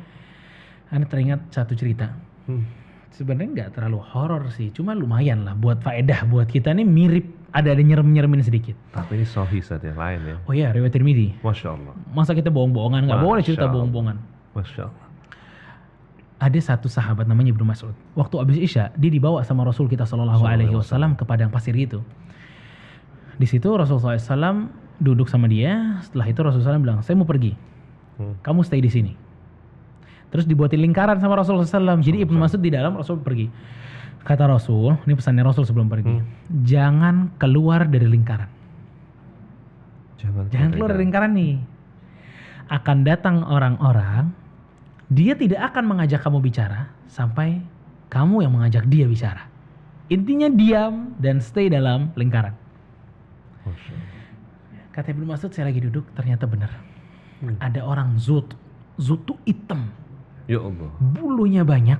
Anda 0.91 1.05
teringat 1.05 1.39
satu 1.49 1.75
cerita. 1.75 2.15
Hmm. 2.47 2.63
Sebenarnya 3.11 3.49
nggak 3.51 3.69
terlalu 3.75 3.99
horor 3.99 4.47
sih, 4.55 4.71
cuma 4.71 4.95
lumayan 4.95 5.43
lah 5.43 5.51
buat 5.51 5.83
faedah 5.83 6.23
buat 6.31 6.47
kita 6.47 6.71
nih 6.71 6.87
mirip 6.87 7.27
ada 7.51 7.75
ada 7.75 7.83
nyerem 7.83 8.07
nyeremin 8.07 8.39
sedikit. 8.39 8.73
Tapi 8.95 9.19
ini 9.19 9.27
sohi 9.27 9.59
saat 9.59 9.83
yang 9.83 9.99
lain 9.99 10.19
ya. 10.23 10.35
Oh 10.47 10.53
iya, 10.55 10.71
riwayat 10.71 10.95
Tirmidzi. 10.95 11.43
Masya 11.43 11.75
Allah. 11.75 11.93
Masa 12.15 12.31
kita 12.31 12.47
bohong-bohongan? 12.47 13.11
Nggak 13.11 13.19
boleh 13.19 13.43
cerita 13.43 13.67
bohong-bohongan. 13.67 14.17
Masya 14.55 14.87
Allah. 14.87 15.07
Ada 16.41 16.59
satu 16.73 16.89
sahabat 16.89 17.29
namanya 17.29 17.53
Ibnu 17.53 17.67
Mas'ud. 17.67 17.93
Waktu 18.17 18.35
habis 18.41 18.57
Isya, 18.57 18.89
dia 18.97 19.11
dibawa 19.13 19.45
sama 19.45 19.61
Rasul 19.61 19.85
kita 19.85 20.09
Shallallahu 20.09 20.41
Alaihi 20.41 20.73
Wasallam 20.73 21.13
ke 21.13 21.21
padang 21.21 21.53
pasir 21.53 21.75
itu. 21.77 22.01
Di 23.37 23.45
situ 23.45 23.69
Rasulullah 23.69 24.17
SAW 24.17 24.69
duduk 24.97 25.29
sama 25.29 25.45
dia. 25.45 26.01
Setelah 26.01 26.25
itu 26.29 26.39
Rasulullah 26.41 26.77
SAW 26.77 26.81
bilang, 26.81 26.99
saya 27.05 27.13
mau 27.13 27.29
pergi. 27.29 27.53
Hmm. 28.17 28.41
Kamu 28.41 28.65
stay 28.65 28.81
di 28.81 28.89
sini. 28.89 29.13
Terus 30.31 30.47
dibuatin 30.47 30.79
lingkaran 30.79 31.19
sama 31.19 31.35
Rasulullah 31.35 31.67
SAW. 31.67 31.99
Jadi 31.99 32.23
Ibnu 32.23 32.39
Mas'ud 32.39 32.63
di 32.63 32.71
dalam, 32.71 32.95
Rasul 32.95 33.19
pergi. 33.19 33.51
Kata 34.23 34.47
Rasul, 34.47 34.95
ini 35.03 35.13
pesannya 35.17 35.43
Rasul 35.43 35.67
sebelum 35.67 35.91
pergi. 35.91 36.15
Hmm. 36.15 36.25
Jangan 36.63 37.15
keluar 37.35 37.83
dari 37.89 38.07
lingkaran. 38.07 38.47
Jangan, 40.21 40.47
Jangan 40.53 40.69
keluar 40.71 40.89
dari 40.95 41.01
lingkaran 41.03 41.31
nih. 41.35 41.55
Akan 42.71 43.03
datang 43.03 43.43
orang-orang, 43.43 44.31
dia 45.11 45.35
tidak 45.35 45.73
akan 45.73 45.83
mengajak 45.91 46.23
kamu 46.23 46.39
bicara 46.39 46.87
sampai 47.11 47.59
kamu 48.07 48.47
yang 48.47 48.53
mengajak 48.55 48.87
dia 48.87 49.03
bicara. 49.09 49.51
Intinya 50.07 50.47
diam 50.47 51.17
dan 51.19 51.43
stay 51.43 51.67
dalam 51.67 52.15
lingkaran. 52.15 52.55
Kata 54.91 55.07
Ibnu 55.11 55.23
Mas'ud, 55.23 55.51
saya 55.51 55.71
lagi 55.71 55.83
duduk, 55.83 56.07
ternyata 56.15 56.47
benar. 56.47 56.71
Hmm. 57.41 57.57
Ada 57.57 57.81
orang 57.81 58.19
zut, 58.21 58.53
zut 59.01 59.23
tuh 59.23 59.39
hitam, 59.47 59.89
Ya 60.45 60.59
Allah. 60.59 60.89
bulunya 60.99 61.61
banyak. 61.61 61.99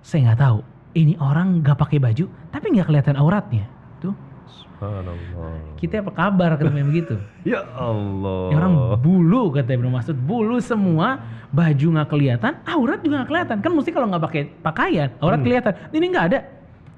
Saya 0.00 0.30
nggak 0.30 0.40
tahu. 0.40 0.58
Ini 0.92 1.14
orang 1.20 1.60
nggak 1.60 1.76
pakai 1.76 1.98
baju, 1.98 2.24
tapi 2.48 2.72
nggak 2.72 2.86
kelihatan 2.86 3.14
auratnya. 3.14 3.68
Tuh, 3.98 4.16
Subhanallah. 4.48 5.76
kita 5.76 6.00
apa 6.00 6.10
kabar 6.10 6.56
yang 6.58 6.88
begitu? 6.88 7.14
Ya 7.46 7.60
Allah. 7.76 8.50
Ini 8.50 8.56
orang 8.56 8.74
bulu 8.98 9.52
kata 9.52 9.72
Ibnu 9.72 9.88
Mas'ud, 9.88 10.16
bulu 10.16 10.58
semua, 10.58 11.20
baju 11.48 11.86
nggak 11.92 12.08
kelihatan, 12.08 12.52
aurat 12.64 12.98
juga 13.00 13.22
nggak 13.22 13.30
kelihatan. 13.30 13.56
Kan 13.60 13.70
mesti 13.76 13.90
kalau 13.92 14.06
nggak 14.08 14.22
pakai 14.22 14.42
pakaian, 14.58 15.08
aurat 15.20 15.38
Hmm. 15.38 15.46
kelihatan. 15.46 15.72
Ini 15.92 16.04
nggak 16.08 16.24
ada, 16.32 16.38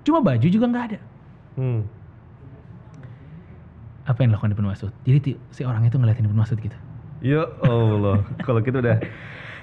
cuma 0.01 0.19
baju 0.21 0.47
juga 0.47 0.67
nggak 0.67 0.85
ada. 0.87 0.99
Hmm. 1.59 1.81
Apa 4.07 4.19
yang 4.23 4.33
dilakukan 4.33 4.55
Ibnu 4.55 4.67
Mas'ud? 4.71 4.93
Jadi 5.05 5.19
si 5.51 5.63
orang 5.63 5.83
itu 5.85 5.95
ngeliatin 5.95 6.25
Ibnu 6.25 6.39
Mas'ud 6.39 6.59
gitu. 6.59 6.75
Ya 7.21 7.45
Allah. 7.65 8.25
Kalau 8.41 8.61
kita 8.65 8.81
udah 8.81 8.97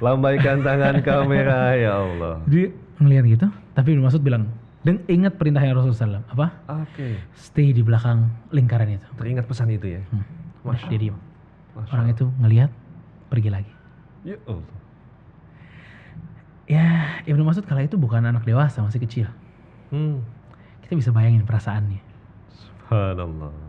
lambaikan 0.02 0.62
tangan 0.62 1.02
kamera 1.02 1.74
ya 1.74 2.02
Allah. 2.02 2.42
Dia 2.46 2.70
ngeliat 3.02 3.24
gitu, 3.26 3.48
tapi 3.74 3.98
Mas'ud 3.98 4.22
bilang, 4.22 4.50
dan 4.86 5.02
ingat 5.10 5.38
perintahnya 5.38 5.74
Rasulullah 5.74 6.22
SAW, 6.22 6.26
apa? 6.34 6.48
Oke. 6.86 7.18
Stay 7.34 7.74
di 7.74 7.82
belakang 7.82 8.30
lingkaran 8.54 8.94
itu. 8.94 9.08
Teringat 9.18 9.46
pesan 9.50 9.74
itu 9.74 9.98
ya. 9.98 10.02
Hmm. 10.14 10.26
Masya 10.66 10.98
Dia. 10.98 11.14
Masya 11.78 11.92
Orang 11.94 12.08
itu 12.14 12.26
ngeliat, 12.42 12.70
pergi 13.30 13.50
lagi. 13.50 13.74
Ya 14.26 14.38
Allah. 14.46 14.78
Ya, 16.68 16.88
Ibnu 17.24 17.48
Mas'ud 17.48 17.64
kala 17.64 17.88
itu 17.88 17.96
bukan 17.96 18.22
anak 18.22 18.44
dewasa, 18.44 18.84
masih 18.84 19.02
kecil. 19.02 19.28
Hmm. 19.90 20.22
Kita 20.84 20.94
bisa 20.96 21.10
bayangin 21.12 21.44
perasaannya. 21.44 22.02
Subhanallah. 22.52 23.67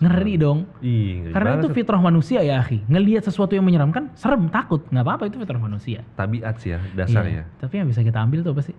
Ngeri 0.00 0.34
dong. 0.40 0.64
Ih, 0.80 1.28
ngeri 1.28 1.32
Karena 1.36 1.60
itu 1.60 1.68
fitrah 1.76 2.00
manusia 2.00 2.40
ya, 2.40 2.64
akhi. 2.64 2.80
Ngelihat 2.88 3.20
sesuatu 3.28 3.52
yang 3.52 3.68
menyeramkan, 3.68 4.08
serem, 4.16 4.48
takut. 4.48 4.80
Nggak 4.88 5.04
apa-apa, 5.04 5.24
itu 5.28 5.36
fitrah 5.36 5.60
manusia. 5.60 6.00
tabiat 6.16 6.56
sih 6.56 6.72
ya 6.72 6.80
dasarnya. 6.96 7.44
Iya. 7.44 7.60
Tapi 7.60 7.74
yang 7.84 7.86
bisa 7.92 8.00
kita 8.00 8.16
ambil 8.24 8.40
tuh 8.40 8.56
apa 8.56 8.64
sih? 8.64 8.76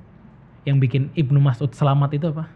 Yang 0.66 0.78
bikin 0.90 1.04
Ibnu 1.14 1.38
Mas'ud 1.38 1.70
selamat 1.70 2.18
itu 2.18 2.26
apa? 2.34 2.50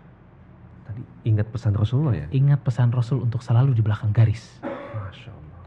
Tadi 0.89 1.01
ingat 1.29 1.45
pesan 1.53 1.77
Rasulullah 1.77 2.17
ya. 2.17 2.25
Ingat 2.33 2.65
pesan 2.65 2.89
Rasul 2.89 3.21
untuk 3.21 3.45
selalu 3.45 3.77
di 3.77 3.85
belakang 3.85 4.09
garis. 4.09 4.57
Masya 4.65 5.29
Allah. 5.29 5.61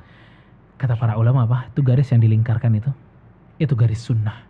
Kata 0.74 0.94
para 0.98 1.14
ulama 1.14 1.46
apa? 1.46 1.70
Itu 1.70 1.86
garis 1.86 2.10
yang 2.10 2.18
dilingkarkan 2.18 2.82
itu. 2.82 2.90
Itu 3.62 3.78
garis 3.78 4.02
sunnah. 4.02 4.42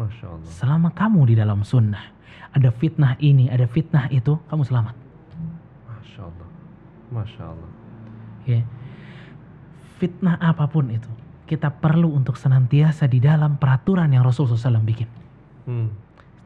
Masya 0.00 0.24
Allah. 0.24 0.48
Selama 0.48 0.88
kamu 0.92 1.32
di 1.32 1.34
dalam 1.36 1.60
sunnah, 1.68 2.12
ada 2.52 2.72
fitnah 2.72 3.16
ini, 3.20 3.48
ada 3.48 3.68
fitnah 3.68 4.08
itu, 4.08 4.40
kamu 4.48 4.64
selamat. 4.64 5.01
Masya 7.12 7.42
Allah. 7.44 7.70
Ya. 8.48 8.60
Fitnah 10.00 10.34
apa 10.40 10.66
pun 10.66 10.90
itu, 10.90 11.06
kita 11.46 11.70
perlu 11.70 12.10
untuk 12.10 12.34
senantiasa 12.34 13.06
di 13.06 13.22
dalam 13.22 13.54
peraturan 13.54 14.10
yang 14.10 14.26
Rasul 14.26 14.50
SAW 14.50 14.82
bikin. 14.82 15.06
Hmm. 15.68 15.92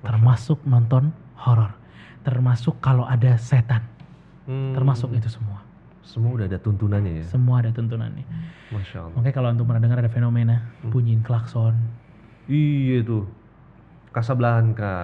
Termasuk 0.05 0.61
nonton 0.69 1.15
horor. 1.41 1.73
Termasuk 2.21 2.83
kalau 2.83 3.09
ada 3.09 3.39
setan. 3.41 3.81
Hmm. 4.45 4.77
Termasuk 4.77 5.15
itu 5.15 5.31
semua. 5.31 5.65
Semua 6.05 6.37
udah 6.37 6.47
ada 6.47 6.59
tuntunannya 6.61 7.23
ya. 7.23 7.25
Semua 7.27 7.65
ada 7.65 7.71
tuntunannya. 7.73 8.23
Masya 8.71 9.09
Allah. 9.09 9.15
Makanya 9.17 9.35
kalau 9.35 9.49
antum 9.51 9.65
pernah 9.67 9.83
dengar 9.83 9.99
ada 10.05 10.11
fenomena 10.11 10.57
Hmm. 10.83 10.91
bunyiin 10.93 11.23
klakson, 11.23 11.75
Iya 12.47 13.03
tuh. 13.03 13.27
Casablanca. 14.15 14.95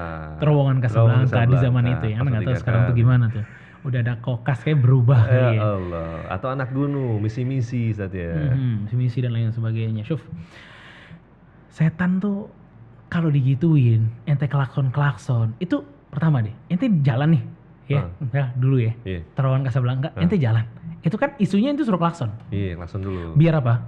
terowongan 0.40 0.78
Casablanca 0.80 1.42
di 1.44 1.56
zaman 1.58 1.84
itu 1.84 2.06
ya. 2.06 2.16
Pasang 2.16 2.32
nggak 2.32 2.42
tahu 2.46 2.56
sekarang 2.62 2.80
tuh 2.88 2.94
gimana 2.96 3.24
tuh. 3.28 3.44
Udah 3.82 3.98
ada 3.98 4.14
kokas 4.18 4.62
kayak 4.62 4.78
berubah 4.78 5.26
Ya 5.26 5.30
kali 5.50 5.56
ya. 5.58 5.60
Allah. 5.60 6.10
Atau 6.30 6.48
anak 6.48 6.70
gunung, 6.70 7.18
misi-misi 7.18 7.90
saat 7.90 8.14
ya. 8.14 8.54
Mhm, 8.54 8.86
misi 8.94 9.18
dan 9.18 9.34
lain 9.34 9.50
sebagainya. 9.50 10.06
Syuf. 10.06 10.22
Setan 11.66 12.20
tuh 12.20 12.46
kalau 13.08 13.28
digituin, 13.28 14.08
ente 14.24 14.46
klakson-klakson, 14.46 15.56
itu 15.58 15.82
pertama 16.08 16.40
deh, 16.40 16.52
ente 16.68 16.86
jalan 17.02 17.36
nih. 17.36 17.42
Ya, 17.90 18.08
ya 18.30 18.44
dulu 18.54 18.78
ya. 18.80 18.92
Iya. 19.02 19.20
Terowongan 19.34 19.66
Casablanca, 19.66 20.08
Ah. 20.14 20.22
ente 20.22 20.38
jalan. 20.38 20.64
Itu 21.02 21.18
kan 21.18 21.34
isunya 21.36 21.74
itu 21.74 21.82
suruh 21.82 21.98
klakson. 21.98 22.30
Iya, 22.48 22.78
langsung 22.78 23.02
dulu. 23.02 23.34
Biar 23.34 23.58
apa? 23.58 23.82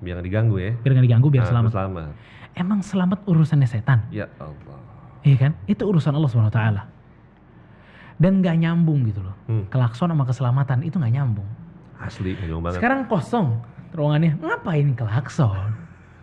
Biar 0.00 0.18
nggak 0.18 0.26
diganggu 0.26 0.56
ya. 0.56 0.72
Biar 0.80 0.92
nggak 0.96 1.06
diganggu, 1.06 1.28
biar 1.28 1.44
Ah, 1.44 1.50
selamat. 1.52 1.70
Selamat. 1.76 2.12
Emang 2.56 2.80
selamat 2.80 3.18
urusannya 3.28 3.68
setan. 3.68 4.08
Ya 4.10 4.26
Allah. 4.40 4.80
Iya 5.22 5.36
kan? 5.36 5.52
Itu 5.68 5.84
urusan 5.86 6.16
Allah 6.16 6.30
Subhanahu 6.32 6.50
wa 6.50 6.56
taala. 6.56 6.82
Dan 8.20 8.44
nggak 8.44 8.56
nyambung 8.60 9.08
gitu 9.08 9.24
loh. 9.24 9.34
Hmm. 9.48 9.64
Klakson 9.72 10.12
sama 10.12 10.28
keselamatan 10.28 10.84
itu 10.84 11.00
nggak 11.00 11.14
nyambung. 11.16 11.48
Asli, 11.96 12.36
ngomong 12.36 12.68
banget. 12.68 12.78
Sekarang 12.78 13.00
kosong 13.08 13.64
ruangannya, 13.96 14.36
ngapain 14.38 14.92
klakson? 14.94 15.72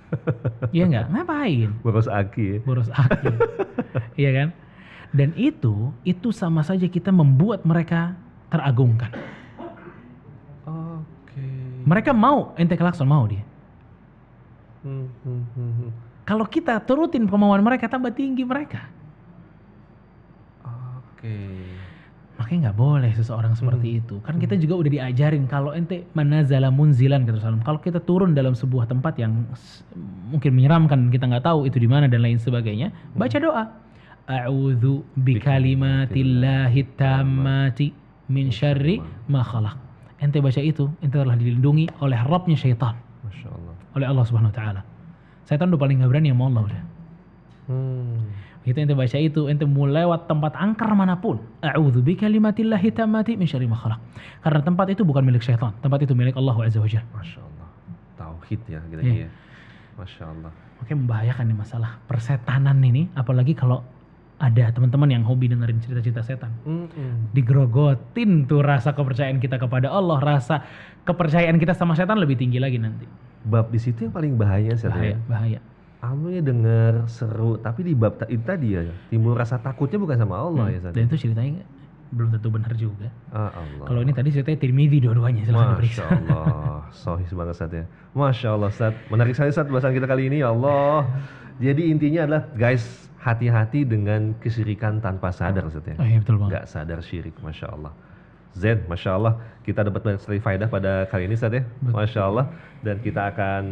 Iya 0.72 0.88
nggak? 0.88 1.06
Ngapain? 1.12 1.70
Boros 1.84 2.08
aki 2.08 2.46
ya. 2.48 2.58
Boros 2.64 2.88
aki. 2.96 3.28
Iya 4.24 4.30
kan? 4.32 4.48
Dan 5.12 5.36
itu, 5.36 5.92
itu 6.08 6.32
sama 6.32 6.64
saja 6.64 6.88
kita 6.88 7.12
membuat 7.12 7.68
mereka 7.68 8.16
teragungkan. 8.48 9.12
Oke. 10.64 11.44
Mereka 11.84 12.16
mau 12.16 12.56
ente 12.56 12.80
klakson 12.80 13.04
mau 13.04 13.28
dia. 13.28 13.44
Hmm, 14.88 15.12
hmm, 15.28 15.44
hmm, 15.56 15.72
hmm. 15.76 15.92
Kalau 16.24 16.48
kita 16.48 16.80
turutin 16.84 17.28
kemauan 17.28 17.60
mereka 17.60 17.92
tambah 17.92 18.16
tinggi 18.16 18.48
mereka. 18.48 18.88
Oke. 20.64 21.36
Makanya 22.38 22.70
nggak 22.70 22.78
boleh 22.78 23.12
seseorang 23.18 23.58
seperti 23.58 23.98
itu. 23.98 24.22
Kan 24.22 24.38
kita 24.38 24.54
juga 24.62 24.78
udah 24.78 24.92
diajarin 24.94 25.50
kalau 25.50 25.74
ente 25.74 26.06
manazala 26.14 26.70
munzilan 26.70 27.26
kata 27.26 27.42
Rasulullah. 27.42 27.66
Kalau 27.66 27.80
kita 27.82 28.00
turun 28.06 28.38
dalam 28.38 28.54
sebuah 28.54 28.86
tempat 28.86 29.18
yang 29.18 29.50
mungkin 30.30 30.54
menyeramkan 30.54 31.10
kita 31.10 31.26
nggak 31.26 31.42
tahu 31.42 31.66
itu 31.66 31.82
di 31.82 31.90
mana 31.90 32.06
dan 32.06 32.22
lain 32.22 32.38
sebagainya, 32.38 32.94
baca 33.18 33.38
doa. 33.42 33.64
A'udzu 34.28 35.02
bikalimatillahi 35.18 36.82
tammati 36.94 37.88
min 38.30 38.54
syarri 38.54 39.02
ma 39.32 39.42
khalaq. 39.42 39.76
Ente 40.22 40.38
baca 40.38 40.62
itu, 40.62 40.90
ente 41.02 41.18
telah 41.18 41.38
dilindungi 41.38 41.90
oleh 42.02 42.18
Rabbnya 42.22 42.58
syaitan, 42.58 42.98
Masya 43.26 43.50
Allah. 43.50 43.74
oleh 43.98 44.06
Allah 44.10 44.24
Subhanahu 44.26 44.54
wa 44.54 44.58
taala. 44.58 44.82
Syaitan 45.46 45.74
udah 45.74 45.80
paling 45.82 46.02
nggak 46.02 46.12
berani 46.12 46.30
sama 46.34 46.44
Allah 46.54 46.64
udah. 46.70 46.82
Hmm. 47.68 48.18
Itu 48.68 48.84
ente 48.84 48.92
baca 48.92 49.16
itu, 49.16 49.48
ente 49.48 49.64
mau 49.64 49.88
lewat 49.88 50.28
tempat 50.28 50.60
angker 50.60 50.92
mana 50.92 51.16
pun. 51.16 51.40
A'udzu 51.64 52.04
bikalimatillahi 52.04 52.92
tammati 52.92 53.40
min 53.40 53.48
syarri. 53.48 53.72
Karena 54.44 54.60
tempat 54.60 54.92
itu 54.92 55.08
bukan 55.08 55.24
milik 55.24 55.40
syaitan, 55.40 55.72
tempat 55.80 56.04
itu 56.04 56.12
milik 56.12 56.36
Allah 56.36 56.68
Azza 56.68 56.84
wa 56.84 56.90
Jalla. 56.92 57.08
Masya 57.16 57.40
Allah. 57.40 57.68
Tauhid 58.20 58.62
ya 58.68 58.84
gitu 58.92 59.02
ya. 59.24 59.32
Masya 59.96 60.24
Allah. 60.28 60.52
Makanya 60.84 60.98
membahayakan 61.00 61.44
nih 61.48 61.58
masalah 61.58 61.92
persetanan 62.12 62.78
ini, 62.84 63.08
apalagi 63.16 63.56
kalau 63.56 63.88
ada 64.38 64.70
teman-teman 64.70 65.10
yang 65.10 65.24
hobi 65.26 65.50
dengerin 65.50 65.82
cerita-cerita 65.82 66.22
setan. 66.22 66.52
Mm-mm. 66.68 67.34
Digerogotin 67.34 68.46
tuh 68.46 68.62
rasa 68.62 68.94
kepercayaan 68.94 69.42
kita 69.42 69.58
kepada 69.58 69.90
Allah, 69.90 70.20
rasa 70.22 70.62
kepercayaan 71.08 71.58
kita 71.58 71.74
sama 71.74 71.98
setan 71.98 72.22
lebih 72.22 72.38
tinggi 72.38 72.62
lagi 72.62 72.78
nanti. 72.78 73.08
Bab 73.48 73.72
di 73.72 73.80
situ 73.80 74.06
yang 74.06 74.14
paling 74.14 74.36
bahaya 74.36 74.76
sih 74.76 74.92
Bahaya, 74.92 75.18
bahaya. 75.26 75.60
Ya 75.98 76.42
dengar 76.46 77.10
seru, 77.10 77.58
tapi 77.58 77.82
di 77.82 77.94
bab 77.98 78.22
itu 78.30 78.44
tadi 78.46 78.78
ya 78.78 78.86
timbul 79.10 79.34
rasa 79.34 79.58
takutnya 79.58 79.98
bukan 79.98 80.16
sama 80.16 80.38
Allah 80.38 80.70
Hmm. 80.70 80.76
ya 80.78 80.80
Sat. 80.86 80.94
Dan 80.94 81.10
itu 81.10 81.18
ceritanya 81.18 81.66
belum 82.08 82.30
tentu 82.32 82.48
benar 82.48 82.72
juga. 82.78 83.10
Ah, 83.34 83.52
Allah. 83.52 83.84
Kalau 83.84 84.00
ini 84.00 84.14
tadi 84.14 84.30
ceritanya 84.30 84.60
Tirmidzi 84.62 84.98
dua-duanya 85.02 85.44
Masya 85.44 85.68
diperiksa. 85.74 86.04
Allah, 86.06 86.88
sohis 86.94 87.32
banget 87.34 87.56
Sat 87.58 87.72
ya. 87.74 87.84
Masya 88.14 88.48
Allah 88.54 88.72
Sat, 88.72 88.94
menarik 89.10 89.34
sekali 89.34 89.52
Sat 89.52 89.68
bahasan 89.68 89.92
kita 89.92 90.06
kali 90.06 90.30
ini 90.30 90.40
ya 90.40 90.54
Allah. 90.54 91.10
Jadi 91.58 91.90
intinya 91.90 92.30
adalah 92.30 92.44
guys 92.54 92.86
hati-hati 93.18 93.84
dengan 93.84 94.38
kesyirikan 94.38 95.02
tanpa 95.02 95.34
sadar 95.34 95.66
Sat 95.68 95.84
ya. 95.84 95.98
Oh 95.98 96.06
iya 96.06 96.22
betul 96.22 96.38
banget. 96.38 96.52
Nggak 96.54 96.66
sadar 96.70 97.00
syirik, 97.02 97.36
Masya 97.42 97.74
Allah. 97.74 97.92
Zen, 98.58 98.82
Masya 98.90 99.14
Allah, 99.14 99.34
kita 99.62 99.86
dapat 99.86 100.02
banyak 100.02 100.22
sekali 100.26 100.42
faedah 100.42 100.66
pada 100.66 101.06
kali 101.08 101.30
ini 101.30 101.38
Sat 101.38 101.54
ya. 101.54 101.62
Masya 101.86 102.22
Allah. 102.26 102.46
Dan 102.82 102.98
kita 103.06 103.30
akan 103.30 103.64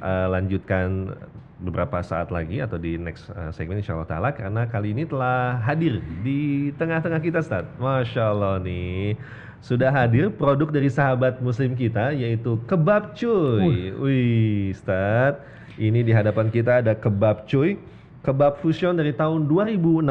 eh, 0.00 0.26
lanjutkan 0.32 1.12
beberapa 1.60 2.00
saat 2.00 2.32
lagi 2.32 2.64
atau 2.64 2.80
di 2.80 2.96
next 2.96 3.28
eh, 3.28 3.52
segmen 3.52 3.78
insya 3.84 3.92
Allah 3.92 4.08
Ta'ala 4.08 4.30
karena 4.32 4.64
kali 4.64 4.96
ini 4.96 5.04
telah 5.04 5.60
hadir 5.60 6.00
di 6.24 6.72
tengah-tengah 6.80 7.20
kita 7.20 7.44
Ustaz. 7.44 7.68
Masya 7.76 8.32
Allah 8.32 8.56
nih. 8.64 9.20
Sudah 9.60 9.92
hadir 9.92 10.32
produk 10.32 10.72
dari 10.72 10.88
sahabat 10.88 11.44
muslim 11.44 11.76
kita 11.76 12.16
yaitu 12.16 12.56
kebab 12.64 13.12
cuy. 13.12 13.92
Wih, 13.92 14.72
Ustaz. 14.72 15.36
Ini 15.76 16.00
di 16.00 16.12
hadapan 16.16 16.48
kita 16.48 16.80
ada 16.80 16.96
kebab 16.96 17.44
cuy. 17.44 17.76
Kebab 18.20 18.60
fusion 18.60 18.96
dari 18.96 19.16
tahun 19.16 19.48
2016 19.48 20.04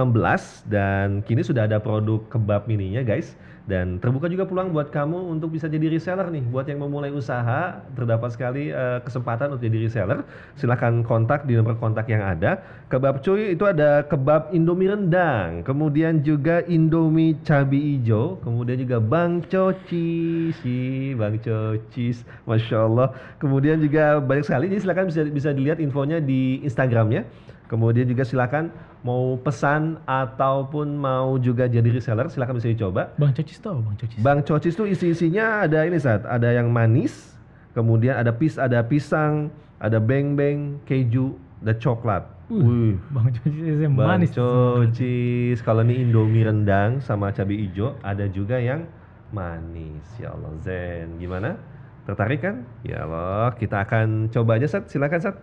dan 0.66 1.22
kini 1.22 1.46
sudah 1.46 1.70
ada 1.70 1.78
produk 1.78 2.26
kebab 2.30 2.66
mininya 2.66 3.06
guys. 3.06 3.38
Dan 3.70 4.02
terbuka 4.02 4.26
juga 4.26 4.50
peluang 4.50 4.74
buat 4.74 4.90
kamu 4.90 5.30
untuk 5.30 5.54
bisa 5.54 5.70
jadi 5.70 5.94
reseller 5.94 6.26
nih. 6.34 6.42
Buat 6.50 6.74
yang 6.74 6.82
memulai 6.82 7.14
usaha, 7.14 7.86
terdapat 7.94 8.34
sekali 8.34 8.74
eh, 8.74 8.98
kesempatan 9.06 9.54
untuk 9.54 9.62
jadi 9.62 9.86
reseller. 9.86 10.26
Silahkan 10.58 11.06
kontak 11.06 11.46
di 11.46 11.54
nomor 11.54 11.78
kontak 11.78 12.10
yang 12.10 12.26
ada. 12.26 12.58
Kebab 12.90 13.22
cuy 13.22 13.54
itu 13.54 13.70
ada 13.70 14.02
kebab 14.10 14.50
Indomie 14.50 14.90
rendang, 14.90 15.62
kemudian 15.62 16.26
juga 16.26 16.66
Indomie 16.66 17.38
cabai 17.46 18.02
hijau, 18.02 18.42
kemudian 18.42 18.82
juga 18.82 18.98
Bang 18.98 19.46
Cocis, 19.46 20.58
Ih, 20.66 21.14
Bang 21.14 21.38
Cocis, 21.38 22.26
masya 22.50 22.90
Allah. 22.90 23.14
Kemudian 23.38 23.78
juga 23.78 24.18
banyak 24.18 24.50
sekali, 24.50 24.74
jadi 24.74 24.82
silahkan 24.82 25.06
bisa 25.06 25.22
bisa 25.30 25.50
dilihat 25.54 25.78
infonya 25.78 26.18
di 26.18 26.66
Instagramnya. 26.66 27.30
Kemudian 27.70 28.10
juga 28.10 28.26
silakan 28.26 28.74
mau 29.06 29.38
pesan 29.38 30.02
ataupun 30.10 30.98
mau 30.98 31.38
juga 31.38 31.70
jadi 31.70 31.86
reseller 31.86 32.26
silakan 32.34 32.58
bisa 32.58 32.74
dicoba. 32.74 33.14
Bang 33.22 33.38
Cocis 33.38 33.59
tuh 33.60 33.80
Bang 33.84 33.96
Cocis? 34.00 34.20
Bang 34.20 34.40
Cocis 34.42 34.74
itu 34.76 34.86
isi-isinya 34.88 35.68
ada 35.68 35.84
ini 35.84 36.00
saat 36.00 36.24
ada 36.26 36.50
yang 36.50 36.72
manis, 36.72 37.36
kemudian 37.76 38.16
ada 38.18 38.32
pis 38.32 38.56
ada 38.56 38.82
pisang, 38.82 39.54
ada 39.78 40.00
beng-beng, 40.02 40.82
keju, 40.88 41.36
ada 41.64 41.76
coklat. 41.78 42.24
Wih, 42.50 42.98
Bang 43.14 43.30
Cocis 43.30 43.78
yang 43.80 43.94
Bang 43.94 44.20
manis. 44.20 44.34
Cocis. 44.34 45.62
Kalau 45.62 45.86
ini 45.86 46.02
Indomie 46.02 46.48
rendang 46.48 46.98
sama 47.04 47.30
cabai 47.30 47.70
hijau, 47.70 47.94
ada 48.02 48.26
juga 48.26 48.58
yang 48.58 48.90
manis. 49.30 50.04
Ya 50.18 50.34
Allah, 50.34 50.52
Zen. 50.66 51.22
Gimana? 51.22 51.62
Tertarik 52.10 52.42
kan? 52.42 52.66
Ya 52.82 53.06
Allah, 53.06 53.54
kita 53.54 53.86
akan 53.86 54.34
coba 54.34 54.58
aja, 54.58 54.66
Sat. 54.66 54.90
Silakan, 54.90 55.22
Sat. 55.22 55.36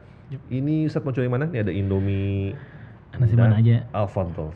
Ini 0.51 0.91
Ustaz 0.91 1.07
mau 1.07 1.15
coba 1.15 1.23
yang 1.23 1.35
mana? 1.39 1.47
Ini 1.47 1.63
ada 1.63 1.71
Indomie 1.71 2.59
Nasi 3.19 3.33
rendang. 3.33 3.53
mana 3.53 3.57
aja. 3.63 3.77
Ah, 3.93 4.07
fadl. 4.07 4.49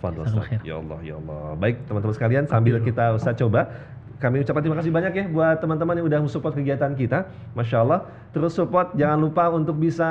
Ya 0.64 0.76
Allah, 0.76 0.98
ya 1.00 1.14
Allah. 1.16 1.56
Baik, 1.56 1.76
teman-teman 1.88 2.14
sekalian, 2.14 2.44
sambil 2.44 2.76
kita 2.84 3.16
Ustaz 3.16 3.34
coba, 3.40 3.72
kami 4.20 4.44
ucapkan 4.44 4.60
terima 4.60 4.76
kasih 4.76 4.92
banyak 4.92 5.12
ya 5.16 5.24
buat 5.32 5.56
teman-teman 5.64 5.96
yang 5.96 6.06
udah 6.12 6.20
support 6.28 6.52
kegiatan 6.52 6.92
kita. 6.92 7.24
Masya 7.56 7.76
Allah. 7.80 8.04
Terus 8.30 8.52
support, 8.52 8.92
jangan 8.94 9.16
lupa 9.16 9.48
untuk 9.48 9.80
bisa 9.80 10.06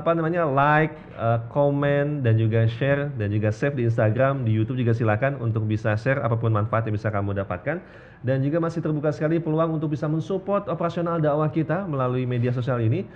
apa 0.00 0.10
namanya 0.16 0.48
like, 0.48 0.96
eh, 1.14 1.38
komen, 1.52 2.24
dan 2.24 2.40
juga 2.40 2.64
share, 2.66 3.12
dan 3.20 3.28
juga 3.28 3.52
save 3.52 3.78
di 3.78 3.84
Instagram, 3.84 4.48
di 4.48 4.56
YouTube 4.56 4.80
juga 4.80 4.96
silakan 4.96 5.38
untuk 5.38 5.68
bisa 5.68 5.92
share 5.94 6.24
apa 6.24 6.40
pun 6.40 6.50
manfaat 6.50 6.88
yang 6.88 6.96
bisa 6.96 7.12
kamu 7.12 7.36
dapatkan. 7.44 7.78
Dan 8.18 8.42
juga 8.42 8.58
masih 8.58 8.82
terbuka 8.82 9.14
sekali 9.14 9.38
peluang 9.38 9.78
untuk 9.78 9.94
bisa 9.94 10.10
mensupport 10.10 10.66
operasional 10.66 11.22
dakwah 11.22 11.46
kita 11.54 11.86
melalui 11.86 12.26
media 12.26 12.50
sosial 12.50 12.82
ini 12.82 13.06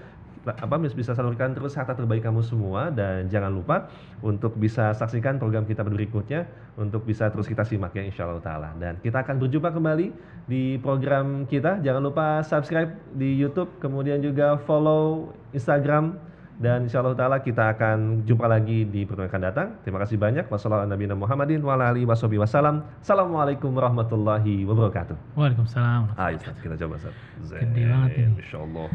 apa 0.42 0.74
bisa 0.90 1.14
salurkan 1.14 1.54
terus 1.54 1.78
harta 1.78 1.94
terbaik 1.94 2.26
kamu 2.26 2.42
semua 2.42 2.90
dan 2.90 3.30
jangan 3.30 3.54
lupa 3.54 3.86
untuk 4.26 4.58
bisa 4.58 4.90
saksikan 4.90 5.38
program 5.38 5.62
kita 5.62 5.86
berikutnya 5.86 6.50
untuk 6.74 7.06
bisa 7.06 7.30
terus 7.30 7.46
kita 7.46 7.62
simak 7.62 7.94
ya 7.94 8.02
insya 8.02 8.26
Allah 8.26 8.42
taala. 8.42 8.70
Dan 8.74 8.98
kita 8.98 9.22
akan 9.22 9.38
berjumpa 9.38 9.70
kembali 9.70 10.06
di 10.50 10.82
program 10.82 11.46
kita. 11.46 11.78
Jangan 11.78 12.02
lupa 12.02 12.42
subscribe 12.42 12.90
di 13.14 13.38
YouTube 13.38 13.78
kemudian 13.78 14.18
juga 14.18 14.58
follow 14.66 15.30
Instagram. 15.54 16.18
Dan 16.62 16.86
insya 16.86 17.02
Allah 17.02 17.18
taala 17.18 17.42
kita 17.42 17.74
akan 17.74 18.22
jumpa 18.22 18.46
lagi 18.46 18.86
di 18.86 19.02
pertemuan 19.02 19.26
akan 19.30 19.42
datang. 19.42 19.68
Terima 19.82 19.98
kasih 19.98 20.14
banyak. 20.14 20.46
Wassalamualaikum 20.46 21.18
Muhammadin 21.18 21.58
wa 21.58 21.74
ala 21.74 21.90
alihi 21.90 22.06
washabihi 22.06 22.38
wasallam 22.38 22.86
assalamualaikum 23.02 23.74
warahmatullahi 23.74 24.62
wabarakatuh. 24.62 25.16
Waalaikumsalam. 25.34 26.14
ayo 26.14 26.38
kita 26.38 26.76
coba 26.86 27.02
Ustaz. 27.02 27.14
Gede 27.50 27.82
banget 27.88 28.10
ini. 28.14 28.38
Insya 28.38 28.62
Allah 28.62 28.86